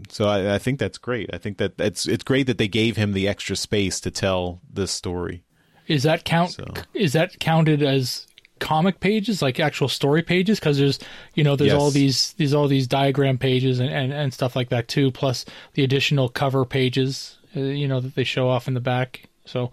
So 0.09 0.25
I, 0.25 0.57
I 0.57 0.59
think 0.59 0.81
that's 0.81 0.99
great. 0.99 1.31
I 1.33 1.39
think 1.39 1.59
that 1.59 1.75
it's 1.79 2.09
it's 2.09 2.25
great 2.25 2.49
that 2.49 2.59
they 2.59 2.67
gave 2.67 2.97
him 2.97 3.13
the 3.13 3.29
extra 3.29 3.55
space 3.55 4.01
to 4.01 4.11
tell 4.11 4.61
this 4.69 4.91
story. 4.91 5.45
Is 5.87 6.05
that 6.05 6.25
count? 6.25 6.53
So. 6.53 6.67
Is 6.95 7.13
that 7.13 7.39
counted 7.39 7.83
as 7.83 8.27
comic 8.59 9.01
pages, 9.01 9.43
like 9.43 9.61
actual 9.61 9.89
story 9.89 10.23
pages? 10.23 10.59
Because 10.59 10.79
there's, 10.79 10.99
you 11.35 11.45
know, 11.45 11.57
there's 11.57 11.73
yes. 11.73 11.81
all 11.81 11.91
these, 11.91 12.33
these 12.35 12.55
all 12.55 12.69
these 12.69 12.87
diagram 12.87 13.39
pages 13.39 13.81
and, 13.81 13.91
and, 13.91 14.13
and 14.13 14.33
stuff 14.33 14.57
like 14.57 14.71
that 14.71 14.89
too. 14.89 15.11
Plus 15.11 15.45
the 15.75 15.85
additional 15.85 16.29
cover 16.29 16.65
pages, 16.65 17.39
uh, 17.57 17.61
you 17.61 17.89
know, 17.89 18.01
that 18.01 18.15
they 18.15 18.25
show 18.25 18.49
off 18.49 18.69
in 18.69 18.75
the 18.75 18.81
back. 18.81 19.25
So, 19.45 19.73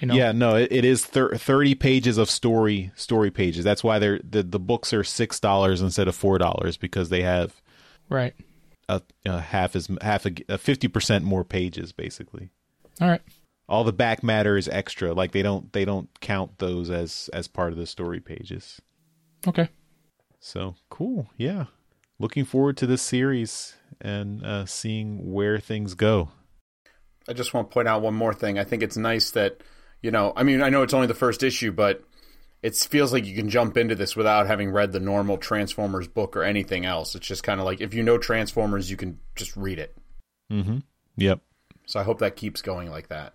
you 0.00 0.08
know. 0.08 0.14
Yeah, 0.14 0.32
no, 0.32 0.56
it, 0.56 0.72
it 0.72 0.84
is 0.84 1.04
thir- 1.04 1.36
thirty 1.36 1.74
pages 1.74 2.18
of 2.18 2.28
story 2.28 2.90
story 2.96 3.30
pages. 3.30 3.64
That's 3.64 3.84
why 3.84 3.98
they're 3.98 4.20
the 4.28 4.42
the 4.42 4.58
books 4.58 4.92
are 4.92 5.04
six 5.04 5.40
dollars 5.40 5.80
instead 5.80 6.08
of 6.08 6.14
four 6.14 6.38
dollars 6.38 6.76
because 6.76 7.08
they 7.08 7.22
have 7.22 7.54
right 8.08 8.34
a, 8.88 9.00
a 9.24 9.40
half 9.40 9.74
as 9.74 9.88
half 10.02 10.26
a 10.26 10.58
fifty 10.58 10.88
percent 10.88 11.24
more 11.24 11.44
pages 11.44 11.92
basically. 11.92 12.50
All 13.00 13.08
right 13.08 13.22
all 13.68 13.84
the 13.84 13.92
back 13.92 14.22
matter 14.22 14.56
is 14.56 14.68
extra. 14.68 15.12
Like 15.12 15.32
they 15.32 15.42
don't 15.42 15.72
they 15.72 15.84
don't 15.84 16.08
count 16.20 16.58
those 16.58 16.90
as 16.90 17.30
as 17.32 17.48
part 17.48 17.72
of 17.72 17.78
the 17.78 17.86
story 17.86 18.20
pages. 18.20 18.80
Okay. 19.46 19.68
So 20.40 20.74
cool. 20.90 21.28
Yeah. 21.36 21.66
Looking 22.18 22.44
forward 22.44 22.76
to 22.78 22.86
this 22.86 23.02
series 23.02 23.74
and 24.00 24.44
uh, 24.44 24.66
seeing 24.66 25.32
where 25.32 25.58
things 25.58 25.94
go. 25.94 26.30
I 27.28 27.32
just 27.32 27.52
want 27.52 27.70
to 27.70 27.74
point 27.74 27.88
out 27.88 28.02
one 28.02 28.14
more 28.14 28.32
thing. 28.32 28.58
I 28.58 28.64
think 28.64 28.82
it's 28.82 28.96
nice 28.96 29.32
that 29.32 29.62
you 30.02 30.10
know 30.10 30.32
i 30.36 30.42
mean 30.42 30.62
i 30.62 30.68
know 30.68 30.82
it's 30.82 30.94
only 30.94 31.06
the 31.06 31.14
first 31.14 31.42
issue 31.42 31.72
but 31.72 32.04
it 32.62 32.76
feels 32.76 33.12
like 33.12 33.24
you 33.24 33.34
can 33.34 33.48
jump 33.48 33.76
into 33.76 33.94
this 33.94 34.16
without 34.16 34.46
having 34.46 34.70
read 34.70 34.92
the 34.92 35.00
normal 35.00 35.38
transformers 35.38 36.08
book 36.08 36.36
or 36.36 36.42
anything 36.42 36.84
else. 36.84 37.14
It's 37.14 37.26
just 37.26 37.42
kind 37.44 37.60
of 37.60 37.66
like 37.66 37.80
if 37.80 37.94
you 37.94 38.02
know 38.02 38.18
transformers 38.18 38.90
you 38.90 38.96
can 38.96 39.20
just 39.36 39.56
read 39.56 39.78
it. 39.78 39.96
Mm-hmm. 40.50 40.78
Yep. 41.16 41.40
So 41.86 42.00
i 42.00 42.02
hope 42.02 42.18
that 42.20 42.36
keeps 42.36 42.62
going 42.62 42.90
like 42.90 43.08
that 43.08 43.34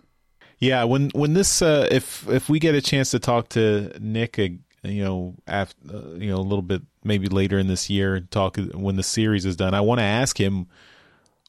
yeah, 0.62 0.84
when 0.84 1.10
when 1.10 1.34
this 1.34 1.62
uh, 1.64 1.88
if 1.90 2.28
if 2.30 2.48
we 2.48 2.60
get 2.60 2.76
a 2.76 2.82
chance 2.82 3.12
to 3.12 3.20
talk 3.20 3.50
to 3.50 3.92
Nick, 4.00 4.38
uh, 4.40 4.48
you 4.84 5.04
know, 5.04 5.36
after 5.48 5.76
uh, 5.92 6.14
you 6.14 6.30
know 6.30 6.38
a 6.38 6.46
little 6.46 6.62
bit 6.62 6.84
maybe 7.04 7.28
later 7.28 7.58
in 7.58 7.68
this 7.68 7.90
year, 7.90 8.22
talk 8.30 8.58
when 8.74 8.96
the 8.96 9.04
series 9.04 9.44
is 9.44 9.56
done, 9.56 9.74
I 9.74 9.82
want 9.82 10.00
to 10.00 10.06
ask 10.06 10.40
him 10.40 10.68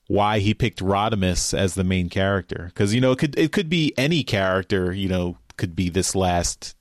why 0.07 0.39
he 0.39 0.55
picked 0.55 0.81
Rodimus 0.81 1.57
as 1.57 1.75
the 1.75 1.85
main 1.85 2.09
character 2.09 2.65
because 2.69 2.95
you 2.95 3.03
know 3.03 3.13
it 3.13 3.19
could 3.19 3.39
it 3.39 3.53
could 3.53 3.69
be 3.69 3.93
any 3.99 4.25
character, 4.25 4.95
you 4.95 5.09
know, 5.09 5.37
could 5.59 5.77
be 5.77 5.91
this 5.91 6.15
last. 6.15 6.75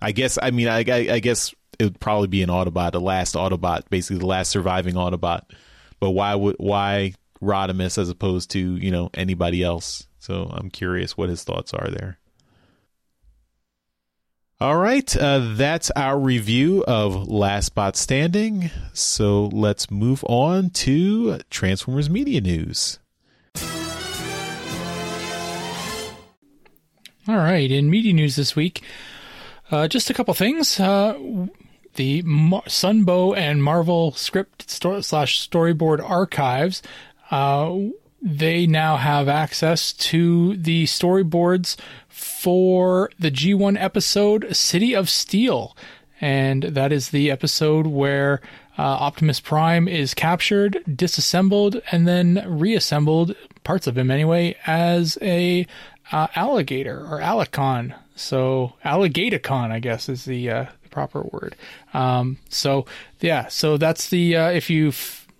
I 0.00 0.12
guess 0.12 0.38
I 0.42 0.50
mean 0.50 0.68
I, 0.68 0.84
I, 0.86 1.14
I 1.14 1.18
guess 1.20 1.54
it 1.78 1.84
would 1.84 2.00
probably 2.00 2.28
be 2.28 2.42
an 2.42 2.50
Autobot, 2.50 2.92
the 2.92 3.00
last 3.00 3.34
Autobot, 3.34 3.88
basically 3.88 4.18
the 4.18 4.26
last 4.26 4.50
surviving 4.50 4.94
Autobot. 4.94 5.42
But 6.00 6.10
why 6.10 6.34
would 6.34 6.56
why 6.58 7.14
Rodimus 7.40 7.96
as 7.96 8.10
opposed 8.10 8.50
to 8.50 8.58
you 8.58 8.90
know 8.90 9.08
anybody 9.14 9.62
else? 9.62 10.07
So 10.28 10.50
I'm 10.52 10.68
curious 10.68 11.16
what 11.16 11.30
his 11.30 11.42
thoughts 11.42 11.72
are 11.72 11.88
there. 11.88 12.18
All 14.60 14.76
right, 14.76 15.16
uh, 15.16 15.54
that's 15.54 15.90
our 15.92 16.18
review 16.18 16.84
of 16.86 17.28
Last 17.28 17.74
Bot 17.74 17.96
Standing. 17.96 18.70
So 18.92 19.46
let's 19.46 19.90
move 19.90 20.22
on 20.24 20.68
to 20.70 21.38
Transformers 21.48 22.10
Media 22.10 22.42
News. 22.42 22.98
All 27.26 27.36
right, 27.36 27.70
in 27.70 27.88
media 27.88 28.12
news 28.12 28.36
this 28.36 28.54
week, 28.54 28.82
uh, 29.70 29.88
just 29.88 30.10
a 30.10 30.14
couple 30.14 30.34
things. 30.34 30.78
Uh, 30.78 31.46
the 31.94 32.20
Mar- 32.20 32.64
Sunbow 32.66 33.34
and 33.34 33.64
Marvel 33.64 34.12
script 34.12 34.68
sto- 34.68 35.00
slash 35.00 35.48
storyboard 35.48 36.06
archives. 36.06 36.82
Uh, 37.30 37.78
they 38.20 38.66
now 38.66 38.96
have 38.96 39.28
access 39.28 39.92
to 39.92 40.56
the 40.56 40.84
storyboards 40.84 41.76
for 42.08 43.10
the 43.18 43.30
G1 43.30 43.80
episode 43.80 44.54
City 44.54 44.94
of 44.94 45.08
Steel. 45.08 45.76
And 46.20 46.64
that 46.64 46.92
is 46.92 47.10
the 47.10 47.30
episode 47.30 47.86
where 47.86 48.40
uh, 48.76 48.82
Optimus 48.82 49.40
Prime 49.40 49.86
is 49.86 50.14
captured, 50.14 50.82
disassembled, 50.92 51.80
and 51.92 52.08
then 52.08 52.44
reassembled, 52.46 53.36
parts 53.62 53.86
of 53.86 53.96
him 53.96 54.10
anyway, 54.10 54.56
as 54.66 55.16
a 55.22 55.66
uh, 56.10 56.26
alligator 56.34 56.98
or 57.00 57.20
Alicon. 57.20 57.94
So 58.16 58.72
Alligatorcon, 58.84 59.70
I 59.70 59.78
guess, 59.78 60.08
is 60.08 60.24
the, 60.24 60.50
uh, 60.50 60.66
proper 60.90 61.22
word. 61.22 61.54
Um, 61.94 62.38
so 62.48 62.86
yeah, 63.20 63.46
so 63.48 63.76
that's 63.76 64.10
the 64.10 64.36
uh, 64.36 64.50
if 64.50 64.68
you 64.68 64.90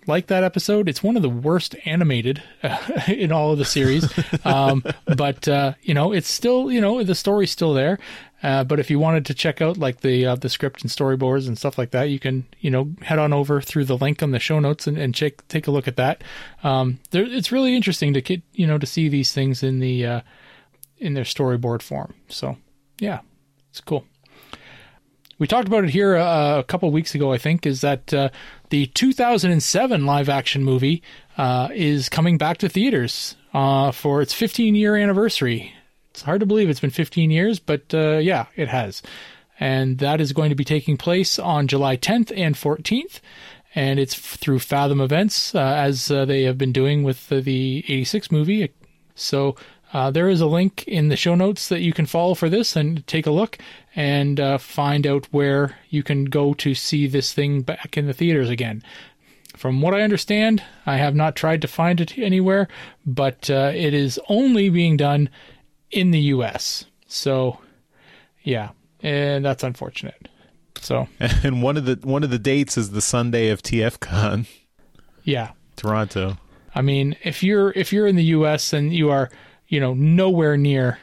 like 0.09 0.27
that 0.27 0.43
episode, 0.43 0.89
it's 0.89 1.01
one 1.01 1.15
of 1.15 1.21
the 1.21 1.29
worst 1.29 1.75
animated 1.85 2.43
uh, 2.61 2.77
in 3.07 3.31
all 3.31 3.53
of 3.53 3.57
the 3.57 3.65
series. 3.65 4.11
um, 4.45 4.83
but 5.05 5.47
uh, 5.47 5.73
you 5.81 5.93
know, 5.93 6.11
it's 6.11 6.29
still 6.29 6.69
you 6.69 6.81
know 6.81 7.01
the 7.03 7.15
story's 7.15 7.51
still 7.51 7.73
there. 7.73 7.99
Uh, 8.41 8.63
but 8.63 8.79
if 8.79 8.89
you 8.89 8.99
wanted 8.99 9.25
to 9.25 9.33
check 9.33 9.61
out 9.61 9.77
like 9.77 10.01
the 10.01 10.25
uh, 10.25 10.35
the 10.35 10.49
script 10.49 10.81
and 10.81 10.89
storyboards 10.89 11.47
and 11.47 11.57
stuff 11.57 11.77
like 11.77 11.91
that, 11.91 12.09
you 12.09 12.19
can 12.19 12.45
you 12.59 12.71
know 12.71 12.89
head 13.01 13.19
on 13.19 13.33
over 13.33 13.61
through 13.61 13.85
the 13.85 13.97
link 13.97 14.23
on 14.23 14.31
the 14.31 14.39
show 14.39 14.59
notes 14.59 14.87
and, 14.87 14.97
and 14.97 15.13
check 15.13 15.45
take 15.47 15.67
a 15.67 15.71
look 15.71 15.87
at 15.87 15.97
that. 15.97 16.23
Um, 16.63 16.99
there, 17.11 17.23
it's 17.23 17.51
really 17.51 17.75
interesting 17.75 18.13
to 18.13 18.21
get 18.21 18.41
you 18.53 18.65
know 18.65 18.77
to 18.77 18.85
see 18.85 19.09
these 19.09 19.33
things 19.33 19.61
in 19.63 19.79
the 19.79 20.05
uh, 20.05 20.21
in 20.97 21.13
their 21.13 21.25
storyboard 21.25 21.81
form. 21.81 22.13
So 22.29 22.57
yeah, 22.99 23.19
it's 23.71 23.81
cool. 23.81 24.05
We 25.37 25.47
talked 25.47 25.67
about 25.67 25.85
it 25.85 25.89
here 25.89 26.17
uh, 26.17 26.59
a 26.59 26.63
couple 26.63 26.91
weeks 26.91 27.15
ago, 27.15 27.31
I 27.31 27.37
think, 27.37 27.65
is 27.65 27.81
that 27.81 28.13
uh, 28.13 28.29
the 28.69 28.87
2007 28.87 30.05
live 30.05 30.29
action 30.29 30.63
movie 30.63 31.01
uh, 31.37 31.69
is 31.73 32.09
coming 32.09 32.37
back 32.37 32.57
to 32.59 32.69
theaters 32.69 33.35
uh, 33.53 33.91
for 33.91 34.21
its 34.21 34.33
15 34.33 34.75
year 34.75 34.95
anniversary. 34.95 35.73
It's 36.11 36.21
hard 36.21 36.39
to 36.39 36.45
believe 36.45 36.69
it's 36.69 36.79
been 36.79 36.89
15 36.89 37.31
years, 37.31 37.59
but 37.59 37.93
uh, 37.93 38.17
yeah, 38.17 38.45
it 38.55 38.67
has. 38.67 39.01
And 39.59 39.97
that 39.99 40.21
is 40.21 40.33
going 40.33 40.49
to 40.49 40.55
be 40.55 40.63
taking 40.63 40.97
place 40.97 41.37
on 41.37 41.67
July 41.67 41.97
10th 41.97 42.31
and 42.35 42.55
14th. 42.55 43.19
And 43.75 43.99
it's 43.99 44.15
through 44.15 44.59
Fathom 44.59 44.99
Events, 44.99 45.53
uh, 45.53 45.59
as 45.59 46.07
they 46.07 46.43
have 46.43 46.57
been 46.57 46.71
doing 46.71 47.03
with 47.03 47.29
the, 47.29 47.39
the 47.41 47.79
86 47.87 48.31
movie. 48.31 48.73
So 49.13 49.55
uh, 49.91 50.11
there 50.11 50.29
is 50.29 50.41
a 50.41 50.47
link 50.47 50.83
in 50.87 51.09
the 51.09 51.15
show 51.15 51.35
notes 51.35 51.69
that 51.69 51.81
you 51.81 51.93
can 51.93 52.05
follow 52.05 52.35
for 52.35 52.49
this 52.49 52.75
and 52.75 53.05
take 53.07 53.25
a 53.25 53.31
look 53.31 53.57
and 53.95 54.39
uh, 54.39 54.57
find 54.57 55.07
out 55.07 55.27
where 55.31 55.77
you 55.89 56.03
can 56.03 56.25
go 56.25 56.53
to 56.53 56.75
see 56.75 57.07
this 57.07 57.33
thing 57.33 57.61
back 57.61 57.97
in 57.97 58.05
the 58.05 58.13
theaters 58.13 58.49
again. 58.49 58.83
From 59.57 59.81
what 59.81 59.95
I 59.95 60.01
understand, 60.01 60.63
I 60.85 60.97
have 60.97 61.15
not 61.15 61.35
tried 61.35 61.61
to 61.63 61.67
find 61.67 61.99
it 61.99 62.17
anywhere, 62.17 62.67
but 63.05 63.49
uh, 63.49 63.71
it 63.73 63.93
is 63.93 64.19
only 64.29 64.69
being 64.69 64.95
done 64.95 65.29
in 65.91 66.11
the 66.11 66.21
U.S. 66.21 66.85
So, 67.07 67.59
yeah, 68.43 68.69
and 69.01 69.43
that's 69.43 69.63
unfortunate. 69.63 70.29
So, 70.79 71.07
and 71.19 71.63
one 71.63 71.77
of 71.77 71.85
the 71.85 71.99
one 72.03 72.23
of 72.23 72.29
the 72.29 72.39
dates 72.39 72.77
is 72.77 72.91
the 72.91 73.01
Sunday 73.01 73.49
of 73.49 73.61
TFCon. 73.61 74.47
Yeah, 75.23 75.51
Toronto. 75.75 76.37
I 76.73 76.81
mean, 76.81 77.17
if 77.23 77.43
you're 77.43 77.71
if 77.71 77.91
you're 77.91 78.07
in 78.07 78.15
the 78.15 78.23
U.S. 78.25 78.71
and 78.71 78.93
you 78.93 79.09
are 79.09 79.29
you 79.69 79.79
know, 79.79 79.93
nowhere 79.93 80.57
near 80.57 80.99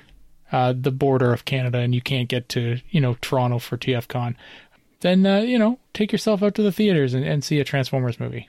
uh, 0.53 0.75
the 0.79 0.91
border 0.91 1.33
of 1.33 1.45
Canada 1.45 1.79
and 1.79 1.95
you 1.95 2.03
can't 2.03 2.29
get 2.29 2.49
to, 2.51 2.79
you 2.91 3.01
know, 3.01 3.17
Toronto 3.21 3.59
for 3.59 3.77
TFCon, 3.77 4.35
then, 5.01 5.25
uh, 5.25 5.39
you 5.39 5.59
know, 5.59 5.79
take 5.95 6.13
yourself 6.13 6.43
out 6.43 6.55
to 6.57 6.63
the 6.63 6.73
theaters 6.73 7.15
and, 7.15 7.25
and 7.25 7.43
see 7.43 7.59
a 7.61 7.65
Transformers 7.65 8.21
movie. 8.21 8.49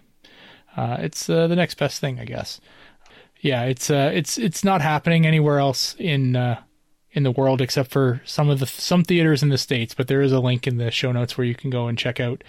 Uh, 0.76 0.98
it's 1.00 1.30
uh, 1.30 1.48
the 1.48 1.56
next 1.56 1.76
best 1.76 2.02
thing, 2.02 2.20
I 2.20 2.26
guess. 2.26 2.60
Yeah, 3.42 3.64
it's 3.64 3.90
uh, 3.92 4.12
it's 4.14 4.38
it's 4.38 4.64
not 4.64 4.82
happening 4.82 5.26
anywhere 5.26 5.60
else 5.60 5.96
in 6.00 6.36
uh, 6.36 6.62
in 7.12 7.24
the 7.24 7.32
world 7.32 7.62
except 7.62 7.92
for 7.92 8.22
some 8.26 8.50
of 8.50 8.60
the 8.60 8.66
some 8.66 9.04
theaters 9.04 9.44
in 9.44 9.50
the 9.50 9.58
states. 9.58 9.94
But 9.94 10.08
there 10.08 10.22
is 10.22 10.32
a 10.32 10.40
link 10.40 10.66
in 10.66 10.78
the 10.78 10.90
show 10.92 11.12
notes 11.12 11.38
where 11.38 11.46
you 11.46 11.56
can 11.56 11.70
go 11.70 11.88
and 11.88 11.98
check 11.98 12.20
out. 12.20 12.44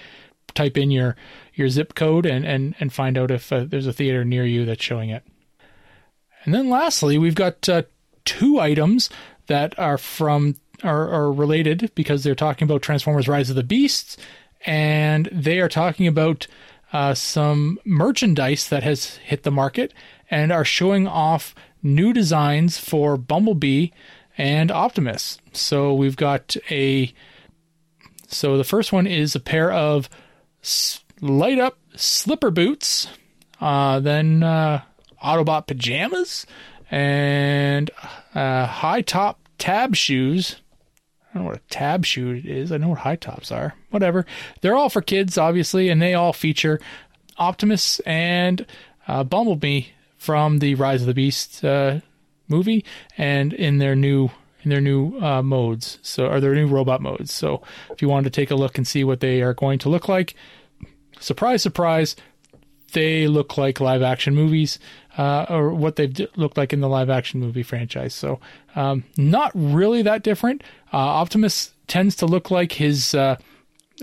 Type 0.54 0.78
in 0.78 0.90
your 0.90 1.14
your 1.54 1.68
zip 1.68 1.94
code 1.94 2.24
and 2.24 2.46
and 2.46 2.74
and 2.80 2.90
find 2.90 3.18
out 3.18 3.30
if 3.30 3.50
there's 3.50 3.86
a 3.86 3.92
theater 3.92 4.24
near 4.24 4.46
you 4.46 4.64
that's 4.64 4.82
showing 4.82 5.10
it. 5.10 5.22
And 6.48 6.54
then 6.54 6.70
lastly, 6.70 7.18
we've 7.18 7.34
got 7.34 7.68
uh, 7.68 7.82
two 8.24 8.58
items 8.58 9.10
that 9.48 9.78
are 9.78 9.98
from 9.98 10.56
are, 10.82 11.06
are 11.06 11.30
related 11.30 11.90
because 11.94 12.24
they're 12.24 12.34
talking 12.34 12.64
about 12.64 12.80
Transformers: 12.80 13.28
Rise 13.28 13.50
of 13.50 13.56
the 13.56 13.62
Beasts, 13.62 14.16
and 14.64 15.28
they 15.30 15.60
are 15.60 15.68
talking 15.68 16.06
about 16.06 16.46
uh, 16.90 17.12
some 17.12 17.78
merchandise 17.84 18.66
that 18.70 18.82
has 18.82 19.16
hit 19.16 19.42
the 19.42 19.50
market 19.50 19.92
and 20.30 20.50
are 20.50 20.64
showing 20.64 21.06
off 21.06 21.54
new 21.82 22.14
designs 22.14 22.78
for 22.78 23.18
Bumblebee 23.18 23.88
and 24.38 24.70
Optimus. 24.70 25.38
So 25.52 25.92
we've 25.92 26.16
got 26.16 26.56
a. 26.70 27.12
So 28.26 28.56
the 28.56 28.64
first 28.64 28.90
one 28.90 29.06
is 29.06 29.34
a 29.34 29.40
pair 29.40 29.70
of 29.70 30.08
light 31.20 31.58
up 31.58 31.76
slipper 31.94 32.50
boots. 32.50 33.06
Uh, 33.60 34.00
then 34.00 34.42
uh, 34.42 34.80
Autobot 35.22 35.66
pajamas 35.66 36.46
and 36.90 37.90
uh, 38.34 38.66
high 38.66 39.02
top 39.02 39.40
tab 39.58 39.94
shoes. 39.96 40.56
I 41.30 41.34
don't 41.34 41.44
know 41.44 41.50
what 41.50 41.58
a 41.58 41.68
tab 41.70 42.04
shoe 42.06 42.40
is. 42.44 42.72
I 42.72 42.78
know 42.78 42.88
what 42.88 42.98
high 42.98 43.16
tops 43.16 43.52
are. 43.52 43.74
Whatever. 43.90 44.24
They're 44.60 44.76
all 44.76 44.88
for 44.88 45.02
kids, 45.02 45.36
obviously, 45.36 45.88
and 45.88 46.00
they 46.00 46.14
all 46.14 46.32
feature 46.32 46.80
Optimus 47.36 48.00
and 48.00 48.66
uh, 49.06 49.24
Bumblebee 49.24 49.86
from 50.16 50.58
the 50.58 50.74
Rise 50.74 51.02
of 51.02 51.06
the 51.06 51.14
Beast 51.14 51.64
uh, 51.64 52.00
movie, 52.48 52.84
and 53.16 53.52
in 53.52 53.78
their 53.78 53.94
new 53.94 54.30
in 54.62 54.70
their 54.70 54.80
new 54.80 55.18
uh, 55.20 55.42
modes. 55.42 55.98
So, 56.02 56.26
are 56.26 56.40
their 56.40 56.54
new 56.54 56.66
robot 56.66 57.00
modes. 57.00 57.32
So, 57.32 57.62
if 57.90 58.02
you 58.02 58.08
wanted 58.08 58.32
to 58.32 58.40
take 58.40 58.50
a 58.50 58.56
look 58.56 58.76
and 58.76 58.86
see 58.86 59.04
what 59.04 59.20
they 59.20 59.40
are 59.42 59.54
going 59.54 59.78
to 59.80 59.88
look 59.88 60.08
like, 60.08 60.34
surprise, 61.20 61.62
surprise, 61.62 62.16
they 62.92 63.26
look 63.26 63.58
like 63.58 63.80
live 63.80 64.02
action 64.02 64.34
movies 64.34 64.78
uh, 65.16 65.46
or 65.48 65.74
what 65.74 65.96
they've 65.96 66.12
d- 66.12 66.28
looked 66.36 66.56
like 66.56 66.72
in 66.72 66.80
the 66.80 66.88
live 66.88 67.10
action 67.10 67.40
movie 67.40 67.62
franchise. 67.62 68.14
So, 68.14 68.40
um, 68.76 69.04
not 69.16 69.50
really 69.54 70.02
that 70.02 70.22
different. 70.22 70.62
Uh, 70.92 70.98
Optimus 70.98 71.72
tends 71.86 72.14
to 72.16 72.26
look 72.26 72.50
like 72.50 72.72
his 72.72 73.14
uh, 73.14 73.36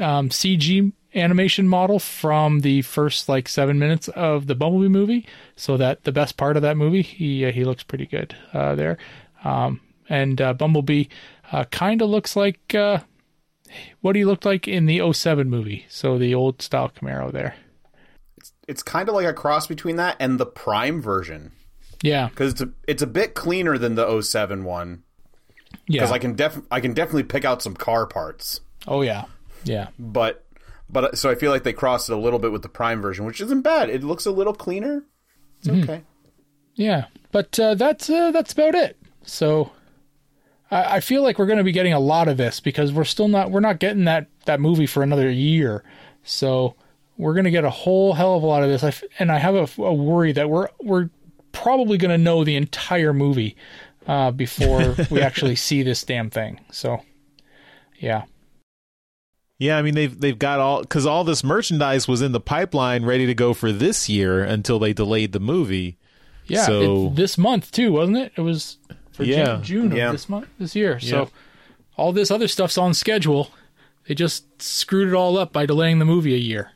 um, 0.01 0.29
CG 0.29 0.91
animation 1.13 1.67
model 1.67 1.97
from 1.99 2.59
the 2.59 2.81
first 2.81 3.29
like 3.29 3.47
seven 3.47 3.79
minutes 3.79 4.09
of 4.09 4.47
the 4.47 4.55
Bumblebee 4.55 4.89
movie. 4.89 5.25
So 5.55 5.77
that 5.77 6.03
the 6.03 6.11
best 6.11 6.37
part 6.37 6.57
of 6.57 6.61
that 6.63 6.77
movie, 6.77 7.01
he 7.01 7.45
uh, 7.45 7.51
he 7.51 7.63
looks 7.63 7.83
pretty 7.83 8.05
good 8.05 8.35
uh, 8.53 8.75
there. 8.75 8.97
Um, 9.43 9.79
and 10.09 10.39
uh, 10.41 10.53
Bumblebee 10.53 11.05
kind 11.71 12.01
of 12.01 12.09
looks 12.09 12.35
like 12.35 12.75
what 14.01 14.15
he 14.15 14.25
looked 14.25 14.45
like 14.45 14.67
in 14.67 14.85
the 14.85 15.11
07 15.11 15.49
movie. 15.49 15.85
So 15.89 16.17
the 16.17 16.35
old 16.35 16.61
style 16.61 16.89
Camaro 16.89 17.31
there 17.31 17.55
it's 18.67 18.83
kind 18.83 19.09
of 19.09 19.15
like 19.15 19.25
a 19.25 19.33
cross 19.33 19.67
between 19.67 19.95
that 19.97 20.17
and 20.19 20.39
the 20.39 20.45
Prime 20.45 21.01
version. 21.01 21.51
Yeah, 22.01 22.29
because 22.29 22.53
it's 22.53 22.61
a, 22.61 22.69
it's 22.87 23.01
a 23.01 23.07
bit 23.07 23.33
cleaner 23.33 23.77
than 23.77 23.95
the 23.95 24.21
07 24.21 24.63
one. 24.63 25.03
Yeah, 25.87 26.01
because 26.01 26.11
I 26.11 26.19
can 26.19 26.35
def 26.35 26.59
I 26.71 26.79
can 26.79 26.93
definitely 26.93 27.23
pick 27.23 27.45
out 27.45 27.61
some 27.61 27.75
car 27.75 28.05
parts. 28.05 28.61
Oh 28.87 29.01
yeah, 29.01 29.25
yeah. 29.63 29.89
But 29.97 30.45
but 30.89 31.17
so 31.17 31.29
I 31.29 31.35
feel 31.35 31.51
like 31.51 31.63
they 31.63 31.73
crossed 31.73 32.09
it 32.09 32.13
a 32.13 32.17
little 32.17 32.39
bit 32.39 32.51
with 32.51 32.61
the 32.61 32.69
Prime 32.69 33.01
version, 33.01 33.25
which 33.25 33.41
isn't 33.41 33.61
bad. 33.61 33.89
It 33.89 34.03
looks 34.03 34.25
a 34.25 34.31
little 34.31 34.53
cleaner. 34.53 35.03
It's 35.59 35.67
mm-hmm. 35.67 35.83
okay. 35.83 36.03
Yeah, 36.75 37.05
but 37.31 37.57
uh, 37.59 37.75
that's 37.75 38.09
uh, 38.09 38.31
that's 38.31 38.53
about 38.53 38.75
it. 38.75 38.97
So 39.23 39.71
I, 40.69 40.97
I 40.97 40.99
feel 40.99 41.23
like 41.23 41.39
we're 41.39 41.45
going 41.45 41.57
to 41.57 41.63
be 41.63 41.71
getting 41.71 41.93
a 41.93 41.99
lot 41.99 42.27
of 42.27 42.37
this 42.37 42.59
because 42.59 42.91
we're 42.93 43.03
still 43.03 43.27
not 43.27 43.51
we're 43.51 43.59
not 43.59 43.79
getting 43.79 44.05
that 44.05 44.27
that 44.45 44.59
movie 44.59 44.85
for 44.85 45.03
another 45.03 45.29
year. 45.29 45.83
So 46.23 46.75
we're 47.17 47.33
going 47.33 47.45
to 47.45 47.51
get 47.51 47.63
a 47.63 47.69
whole 47.69 48.13
hell 48.13 48.35
of 48.35 48.43
a 48.43 48.45
lot 48.45 48.63
of 48.63 48.69
this. 48.69 48.83
I 48.83 48.89
f- 48.89 49.03
and 49.19 49.31
I 49.31 49.37
have 49.37 49.55
a, 49.55 49.81
a, 49.81 49.93
worry 49.93 50.31
that 50.33 50.49
we're 50.49 50.69
we're 50.81 51.09
probably 51.51 51.97
going 51.97 52.11
to 52.11 52.17
know 52.17 52.43
the 52.43 52.55
entire 52.55 53.13
movie 53.13 53.55
uh, 54.07 54.31
before 54.31 54.95
we 55.09 55.21
actually 55.21 55.55
see 55.55 55.83
this 55.83 56.03
damn 56.03 56.29
thing. 56.29 56.59
So, 56.71 57.01
yeah. 57.99 58.23
Yeah, 59.57 59.77
I 59.77 59.81
mean 59.81 59.95
they've 59.95 60.19
they've 60.19 60.37
got 60.37 60.59
all 60.59 60.81
because 60.81 61.05
all 61.05 61.23
this 61.23 61.43
merchandise 61.43 62.07
was 62.07 62.21
in 62.21 62.33
the 62.33 62.41
pipeline 62.41 63.05
ready 63.05 63.25
to 63.25 63.33
go 63.33 63.53
for 63.53 63.71
this 63.71 64.09
year 64.09 64.43
until 64.43 64.79
they 64.79 64.91
delayed 64.91 65.31
the 65.31 65.39
movie. 65.39 65.97
Yeah, 66.45 66.65
So- 66.65 67.07
it, 67.07 67.15
this 67.15 67.37
month 67.37 67.71
too, 67.71 67.93
wasn't 67.93 68.17
it? 68.17 68.33
It 68.35 68.41
was 68.41 68.77
for 69.13 69.23
Yeah. 69.23 69.59
June 69.63 69.93
of 69.93 69.97
Yeah. 69.97 70.11
this 70.11 70.27
month, 70.27 70.47
this 70.59 70.75
year. 70.75 70.99
Yeah. 71.01 71.09
So 71.09 71.29
all 71.95 72.11
this 72.11 72.29
other 72.29 72.49
stuff's 72.49 72.77
on 72.77 72.93
schedule. 72.93 73.49
They 74.07 74.13
just 74.13 74.61
screwed 74.61 75.07
it 75.07 75.13
all 75.15 75.37
up 75.37 75.53
by 75.53 75.65
delaying 75.65 75.99
the 75.99 76.05
movie 76.05 76.35
a 76.35 76.37
year. 76.37 76.71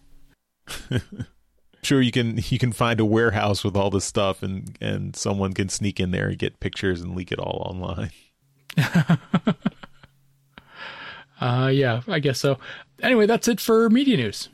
sure 1.83 2.01
you 2.01 2.11
can 2.11 2.39
you 2.49 2.59
can 2.59 2.71
find 2.71 2.99
a 2.99 3.05
warehouse 3.05 3.63
with 3.63 3.75
all 3.75 3.89
this 3.89 4.05
stuff 4.05 4.43
and 4.43 4.77
and 4.81 5.15
someone 5.15 5.53
can 5.53 5.69
sneak 5.69 5.99
in 5.99 6.11
there 6.11 6.27
and 6.27 6.37
get 6.37 6.59
pictures 6.59 7.01
and 7.01 7.15
leak 7.15 7.31
it 7.31 7.39
all 7.39 7.61
online. 7.65 8.11
Uh, 11.41 11.71
yeah, 11.73 12.01
I 12.07 12.19
guess 12.19 12.39
so. 12.39 12.57
Anyway, 13.01 13.25
that's 13.25 13.47
it 13.47 13.59
for 13.59 13.89
media 13.89 14.17
news. 14.17 14.49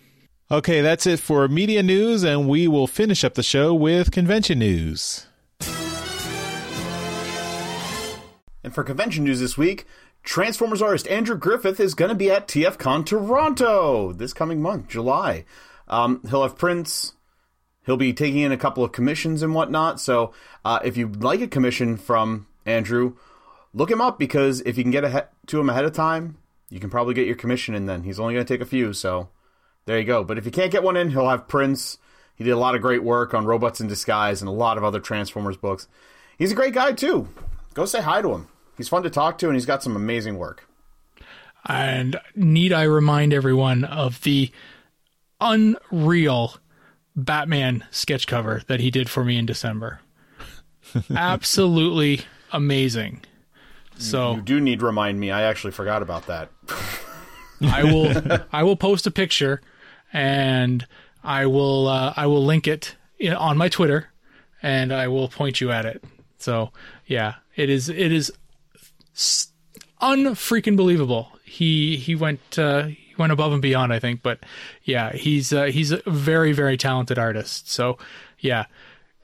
Okay, 0.51 0.82
that's 0.82 1.08
it 1.08 1.19
for 1.19 1.47
media 1.47 1.82
news 1.82 2.23
and 2.23 2.47
we 2.47 2.67
will 2.67 2.86
finish 2.86 3.23
up 3.23 3.34
the 3.34 3.41
show 3.43 3.73
with 3.73 4.12
convention 4.12 4.60
news. 4.60 5.25
And 8.63 8.73
for 8.73 8.84
convention 8.84 9.23
news 9.23 9.39
this 9.39 9.58
week, 9.58 9.86
Transformers 10.23 10.82
artist 10.82 11.08
Andrew 11.08 11.38
Griffith 11.38 11.80
is 11.80 11.93
going 11.93 12.10
to 12.10 12.15
be 12.15 12.32
at 12.32 12.47
TFCon 12.47 13.06
Toronto 13.06 14.12
this 14.12 14.34
coming 14.34 14.62
month, 14.62 14.88
July. 14.88 15.45
Um, 15.88 16.21
he'll 16.30 16.43
have 16.43 16.58
prints. 16.58 17.13
He'll 17.86 17.98
be 17.98 18.13
taking 18.13 18.41
in 18.41 18.52
a 18.52 18.58
couple 18.58 18.84
of 18.84 18.91
commissions 18.91 19.43
and 19.43 19.54
whatnot. 19.54 20.00
So 20.02 20.34
uh, 20.63 20.80
if 20.84 20.98
you'd 20.98 21.24
like 21.24 21.41
a 21.41 21.48
commission 21.48 21.98
from 21.98 22.48
Andrew, 22.65 23.15
look 23.74 23.91
him 23.91 24.02
up 24.02 24.17
because 24.17 24.62
if 24.62 24.78
you 24.78 24.84
can 24.84 24.91
get 24.91 25.06
ahe- 25.06 25.28
to 25.48 25.60
him 25.60 25.69
ahead 25.69 25.86
of 25.86 25.93
time, 25.93 26.38
you 26.69 26.80
can 26.80 26.89
probably 26.89 27.13
get 27.13 27.28
your 27.28 27.36
commission 27.36 27.76
in 27.76 27.86
then. 27.86 28.04
He's 28.04 28.19
only 28.19 28.34
going 28.34 28.45
to 28.45 28.54
take 28.54 28.62
a 28.62 28.69
few, 28.69 28.91
so 28.91 29.30
there 29.86 30.00
you 30.00 30.06
go. 30.06 30.24
But 30.24 30.39
if 30.39 30.45
you 30.45 30.52
can't 30.52 30.71
get 30.71 30.84
one 30.84 30.98
in, 30.98 31.12
he'll 31.12 31.30
have 31.30 31.48
prints. 31.48 32.00
He 32.36 32.43
did 32.43 32.52
a 32.52 32.58
lot 32.58 32.76
of 32.76 32.82
great 32.82 33.04
work 33.04 33.34
on 33.34 33.45
Robots 33.45 33.80
in 33.80 33.88
Disguise 33.88 34.41
and 34.41 34.50
a 34.50 34.54
lot 34.54 34.78
of 34.78 34.84
other 34.84 35.00
Transformers 35.00 35.58
books. 35.58 35.88
He's 36.38 36.52
a 36.52 36.56
great 36.56 36.74
guy, 36.74 36.91
too. 36.91 37.30
Go 37.76 37.86
say 37.86 38.02
hi 38.02 38.21
to 38.21 38.34
him. 38.34 38.48
He's 38.78 38.89
fun 38.89 39.04
to 39.04 39.10
talk 39.10 39.38
to, 39.38 39.48
and 39.48 39.56
he's 39.56 39.65
got 39.65 39.84
some 39.84 39.95
amazing 39.95 40.38
work. 40.38 40.67
And 41.67 42.19
need 42.36 42.74
I 42.74 42.84
remind 42.84 43.34
everyone 43.34 43.86
of 43.86 44.21
the 44.21 44.52
unreal 45.41 46.56
Batman 47.15 47.86
sketch 47.91 48.28
cover 48.28 48.62
that 48.67 48.80
he 48.80 48.91
did 48.91 49.10
for 49.10 49.24
me 49.24 49.38
in 49.38 49.45
December? 49.45 50.00
Absolutely 51.15 52.21
amazing. 52.52 53.21
So 53.98 54.36
You 54.36 54.41
do 54.41 54.60
need 54.60 54.80
to 54.80 54.86
remind 54.86 55.19
me. 55.19 55.32
I 55.32 55.43
actually 55.43 55.71
forgot 55.71 56.02
about 56.02 56.28
that. 56.28 56.50
I 57.63 57.84
will 57.84 58.13
I 58.52 58.63
will 58.63 58.76
post 58.76 59.08
a 59.08 59.12
picture 59.12 59.62
and 60.12 60.86
I 61.24 61.45
will 61.45 61.88
uh, 61.88 62.13
I 62.15 62.28
will 62.28 62.43
link 62.43 62.67
it 62.67 62.95
in, 63.19 63.34
on 63.34 63.58
my 63.58 63.69
Twitter 63.69 64.10
and 64.62 64.91
I 64.93 65.08
will 65.08 65.28
point 65.30 65.62
you 65.62 65.71
at 65.71 65.86
it. 65.86 66.04
So 66.38 66.71
yeah, 67.08 67.36
it 67.56 67.69
is 67.69 67.88
it 67.89 68.12
is 68.12 68.32
s- 69.15 69.48
unfreaking 70.02 70.76
believable. 70.76 71.32
He 71.45 71.95
he 71.95 72.15
went 72.15 72.60
uh, 72.60 72.89
he 73.15 73.21
went 73.21 73.32
above 73.32 73.54
and 73.54 73.62
beyond, 73.62 73.93
I 73.93 73.99
think. 73.99 74.21
But 74.21 74.39
yeah, 74.84 75.13
he's 75.13 75.54
uh, 75.54 75.65
he's 75.65 75.91
a 75.91 76.01
very 76.06 76.51
very 76.51 76.78
talented 76.78 77.17
artist. 77.17 77.69
So 77.71 77.97
yeah, 78.39 78.65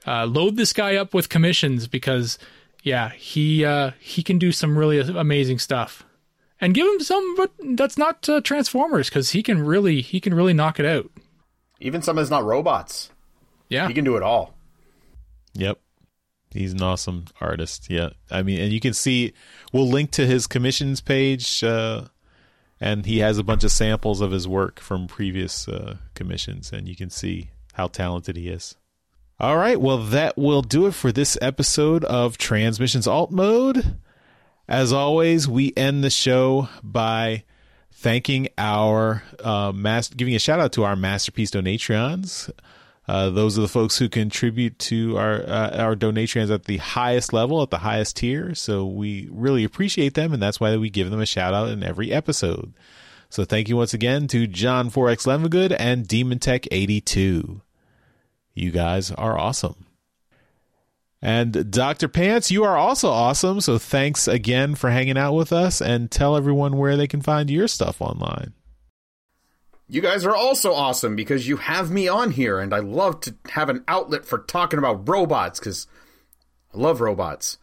uh, 0.06 0.26
load 0.26 0.56
this 0.56 0.72
guy 0.72 0.96
up 0.96 1.14
with 1.14 1.28
commissions 1.28 1.86
because 1.86 2.38
yeah 2.82 3.10
he 3.10 3.64
uh, 3.64 3.92
he 4.00 4.22
can 4.22 4.38
do 4.38 4.52
some 4.52 4.76
really 4.76 4.98
amazing 5.00 5.58
stuff 5.58 6.04
and 6.60 6.74
give 6.74 6.86
him 6.86 7.00
some 7.00 7.36
but 7.36 7.50
that's 7.76 7.96
not 7.98 8.28
uh, 8.28 8.40
transformers 8.40 9.08
because 9.08 9.30
he 9.30 9.42
can 9.42 9.64
really 9.64 10.00
he 10.00 10.20
can 10.20 10.34
really 10.34 10.52
knock 10.52 10.80
it 10.80 10.86
out 10.86 11.10
Even 11.80 12.02
some 12.02 12.16
that's 12.16 12.30
not 12.30 12.44
robots. 12.44 13.10
yeah 13.68 13.86
He 13.88 13.94
can 13.94 14.04
do 14.04 14.16
it 14.16 14.22
all. 14.22 14.54
Yep. 15.54 15.78
He's 16.50 16.72
an 16.72 16.82
awesome 16.82 17.26
artist. 17.40 17.88
Yeah. 17.90 18.10
I 18.30 18.42
mean, 18.42 18.60
and 18.60 18.72
you 18.72 18.80
can 18.80 18.92
see, 18.94 19.32
we'll 19.72 19.88
link 19.88 20.10
to 20.12 20.26
his 20.26 20.46
commissions 20.46 21.00
page, 21.00 21.62
uh, 21.64 22.08
and 22.82 23.06
he 23.06 23.20
has 23.20 23.38
a 23.38 23.44
bunch 23.44 23.62
of 23.62 23.70
samples 23.70 24.20
of 24.20 24.32
his 24.32 24.48
work 24.48 24.80
from 24.80 25.06
previous 25.06 25.68
uh, 25.68 25.98
commissions, 26.14 26.72
and 26.72 26.88
you 26.88 26.96
can 26.96 27.10
see 27.10 27.52
how 27.74 27.86
talented 27.86 28.36
he 28.36 28.48
is. 28.48 28.74
All 29.38 29.56
right. 29.56 29.80
Well, 29.80 29.98
that 29.98 30.36
will 30.36 30.62
do 30.62 30.88
it 30.88 30.94
for 30.94 31.12
this 31.12 31.38
episode 31.40 32.02
of 32.04 32.38
Transmissions 32.38 33.06
Alt 33.06 33.30
Mode. 33.30 33.98
As 34.66 34.92
always, 34.92 35.46
we 35.46 35.72
end 35.76 36.02
the 36.02 36.10
show 36.10 36.68
by 36.82 37.44
thanking 37.92 38.48
our 38.58 39.22
uh, 39.38 39.70
mas- 39.72 40.08
giving 40.08 40.34
a 40.34 40.40
shout 40.40 40.58
out 40.58 40.72
to 40.72 40.82
our 40.82 40.96
masterpiece 40.96 41.52
Donatreons. 41.52 42.50
Uh, 43.08 43.30
those 43.30 43.58
are 43.58 43.62
the 43.62 43.68
folks 43.68 43.98
who 43.98 44.08
contribute 44.08 44.78
to 44.78 45.18
our 45.18 45.42
uh, 45.42 45.76
our 45.76 45.96
Donatreons 45.96 46.54
at 46.54 46.64
the 46.64 46.76
highest 46.76 47.32
level, 47.32 47.60
at 47.62 47.70
the 47.70 47.78
highest 47.78 48.16
tier. 48.16 48.54
So 48.54 48.86
we 48.86 49.28
really 49.32 49.64
appreciate 49.64 50.14
them, 50.14 50.32
and 50.32 50.42
that's 50.42 50.60
why 50.60 50.76
we 50.76 50.88
give 50.88 51.10
them 51.10 51.20
a 51.20 51.26
shout 51.26 51.52
out 51.52 51.68
in 51.68 51.82
every 51.82 52.12
episode. 52.12 52.72
So 53.28 53.44
thank 53.44 53.68
you 53.68 53.76
once 53.76 53.92
again 53.92 54.28
to 54.28 54.46
John 54.46 54.90
Forex 54.90 55.26
Levengood 55.26 55.74
and 55.76 56.06
Demon 56.06 56.38
Tech 56.38 56.68
eighty 56.70 57.00
two. 57.00 57.62
You 58.54 58.70
guys 58.70 59.10
are 59.10 59.38
awesome. 59.38 59.86
And 61.24 61.70
Dr. 61.70 62.08
Pants, 62.08 62.50
you 62.50 62.64
are 62.64 62.76
also 62.76 63.08
awesome. 63.08 63.60
So 63.60 63.78
thanks 63.78 64.26
again 64.26 64.74
for 64.74 64.90
hanging 64.90 65.16
out 65.16 65.34
with 65.34 65.52
us 65.52 65.80
and 65.80 66.10
tell 66.10 66.36
everyone 66.36 66.76
where 66.76 66.96
they 66.96 67.06
can 67.06 67.22
find 67.22 67.48
your 67.48 67.68
stuff 67.68 68.02
online. 68.02 68.54
You 69.92 70.00
guys 70.00 70.24
are 70.24 70.34
also 70.34 70.72
awesome 70.72 71.16
because 71.16 71.46
you 71.46 71.58
have 71.58 71.90
me 71.90 72.08
on 72.08 72.30
here, 72.30 72.58
and 72.58 72.72
I 72.72 72.78
love 72.78 73.20
to 73.20 73.34
have 73.50 73.68
an 73.68 73.84
outlet 73.86 74.24
for 74.24 74.38
talking 74.38 74.78
about 74.78 75.06
robots 75.06 75.58
because 75.58 75.86
I 76.72 76.78
love 76.78 77.02
robots. 77.02 77.58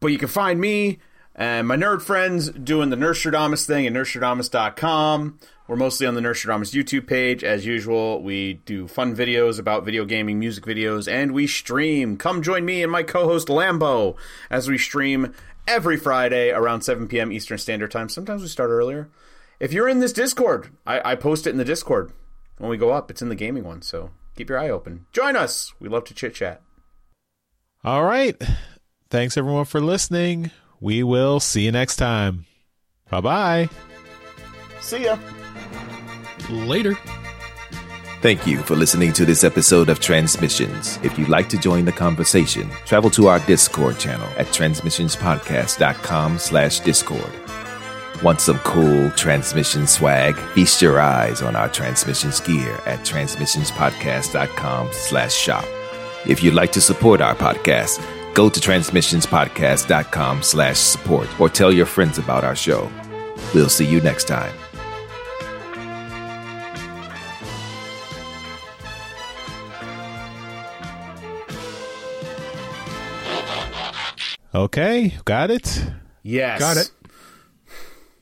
But 0.00 0.08
you 0.08 0.18
can 0.18 0.28
find 0.28 0.60
me 0.60 0.98
and 1.34 1.66
my 1.66 1.76
nerd 1.76 2.02
friends 2.02 2.50
doing 2.50 2.90
the 2.90 2.96
Nerdstrodamus 2.96 3.64
thing 3.64 3.86
at 3.86 3.94
nerdstrodamus.com. 3.94 5.38
We're 5.66 5.76
mostly 5.76 6.06
on 6.06 6.14
the 6.14 6.20
Nerdstrodamus 6.20 6.74
YouTube 6.74 7.06
page. 7.06 7.42
As 7.42 7.64
usual, 7.64 8.22
we 8.22 8.60
do 8.66 8.86
fun 8.86 9.16
videos 9.16 9.58
about 9.58 9.86
video 9.86 10.04
gaming, 10.04 10.38
music 10.38 10.64
videos, 10.64 11.10
and 11.10 11.32
we 11.32 11.46
stream. 11.46 12.18
Come 12.18 12.42
join 12.42 12.66
me 12.66 12.82
and 12.82 12.92
my 12.92 13.02
co 13.02 13.24
host 13.24 13.48
Lambo 13.48 14.14
as 14.50 14.68
we 14.68 14.76
stream 14.76 15.32
every 15.66 15.96
Friday 15.96 16.50
around 16.50 16.82
7 16.82 17.08
p.m. 17.08 17.32
Eastern 17.32 17.56
Standard 17.56 17.92
Time. 17.92 18.10
Sometimes 18.10 18.42
we 18.42 18.48
start 18.48 18.68
earlier. 18.68 19.08
If 19.60 19.72
you're 19.72 19.88
in 19.88 20.00
this 20.00 20.12
Discord, 20.12 20.70
I, 20.86 21.12
I 21.12 21.14
post 21.14 21.46
it 21.46 21.50
in 21.50 21.58
the 21.58 21.64
Discord 21.64 22.12
when 22.58 22.70
we 22.70 22.76
go 22.76 22.90
up. 22.90 23.10
It's 23.10 23.22
in 23.22 23.28
the 23.28 23.34
gaming 23.34 23.64
one, 23.64 23.82
so 23.82 24.10
keep 24.36 24.48
your 24.48 24.58
eye 24.58 24.70
open. 24.70 25.06
Join 25.12 25.36
us. 25.36 25.72
We 25.80 25.88
love 25.88 26.04
to 26.04 26.14
chit 26.14 26.34
chat. 26.34 26.62
All 27.84 28.04
right. 28.04 28.40
Thanks 29.10 29.36
everyone 29.36 29.66
for 29.66 29.80
listening. 29.80 30.50
We 30.80 31.02
will 31.02 31.40
see 31.40 31.64
you 31.64 31.72
next 31.72 31.96
time. 31.96 32.46
Bye 33.10 33.20
bye. 33.20 33.68
See 34.80 35.04
ya. 35.04 35.16
later 36.50 36.96
Thank 38.24 38.46
you 38.46 38.62
for 38.62 38.74
listening 38.74 39.12
to 39.14 39.26
this 39.26 39.44
episode 39.44 39.90
of 39.90 40.00
Transmissions. 40.00 40.98
If 41.02 41.18
you'd 41.18 41.28
like 41.28 41.46
to 41.50 41.58
join 41.58 41.84
the 41.84 41.92
conversation, 41.92 42.70
travel 42.86 43.10
to 43.10 43.26
our 43.26 43.38
Discord 43.40 43.98
channel 43.98 44.26
at 44.38 44.46
transmissionspodcast.com 44.46 46.38
slash 46.38 46.80
Discord. 46.80 47.43
Want 48.22 48.40
some 48.40 48.58
cool 48.60 49.10
transmission 49.10 49.86
swag? 49.86 50.36
Feast 50.54 50.80
your 50.80 51.00
eyes 51.00 51.42
on 51.42 51.56
our 51.56 51.68
transmissions 51.68 52.40
gear 52.40 52.80
at 52.86 53.00
transmissionspodcast.com 53.00 54.88
slash 54.92 55.34
shop. 55.34 55.64
If 56.26 56.42
you'd 56.42 56.54
like 56.54 56.72
to 56.72 56.80
support 56.80 57.20
our 57.20 57.34
podcast, 57.34 58.00
go 58.34 58.48
to 58.48 58.60
transmissionspodcast.com 58.60 60.42
slash 60.42 60.78
support 60.78 61.40
or 61.40 61.48
tell 61.48 61.72
your 61.72 61.86
friends 61.86 62.18
about 62.18 62.44
our 62.44 62.56
show. 62.56 62.90
We'll 63.54 63.68
see 63.68 63.84
you 63.86 64.00
next 64.00 64.24
time. 64.26 64.54
Okay, 74.54 75.18
got 75.24 75.50
it. 75.50 75.84
Yes. 76.22 76.60
Got 76.60 76.76
it. 76.76 76.90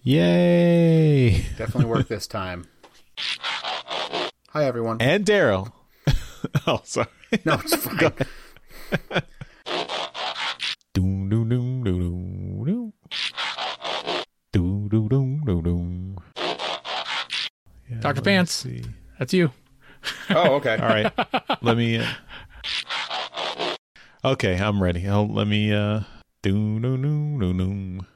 Yay. 0.05 1.31
Definitely 1.57 1.85
work 1.85 2.09
this 2.09 2.27
time. 2.27 2.67
Hi, 4.49 4.65
everyone. 4.65 4.97
And 5.01 5.25
Daryl. 5.25 5.71
oh, 6.67 6.81
sorry. 6.83 7.07
No, 7.45 7.55
it's 7.55 7.77
fine. 7.77 7.99
Doom, 10.93 11.29
doom, 11.29 11.49
doom, 11.49 11.85
doom, 11.85 11.85
doom, 11.85 12.65
doom. 12.65 12.93
Doom, 14.53 14.89
doom, 14.89 15.09
doom, 15.09 15.45
doom, 15.45 15.63
doom. 15.63 16.17
Yeah, 17.89 18.01
dr 18.01 18.21
pants 18.23 18.53
see. 18.53 18.85
that's 19.19 19.33
you 19.33 19.53
Oh, 20.31 20.55
okay. 20.57 20.77
All 20.79 20.89
right. 20.89 21.13
let 21.63 21.77
me. 21.77 21.99
Uh... 21.99 22.07
Okay, 24.25 24.59
I'm 24.59 24.83
ready. 24.83 25.09
Oh, 25.09 25.23
let 25.25 25.47
me. 25.47 25.73
Uh... 25.73 26.01
Doom, 26.43 26.83
doom, 26.83 27.03
doom, 27.03 27.39
doom, 27.39 27.59
doom. 27.59 28.07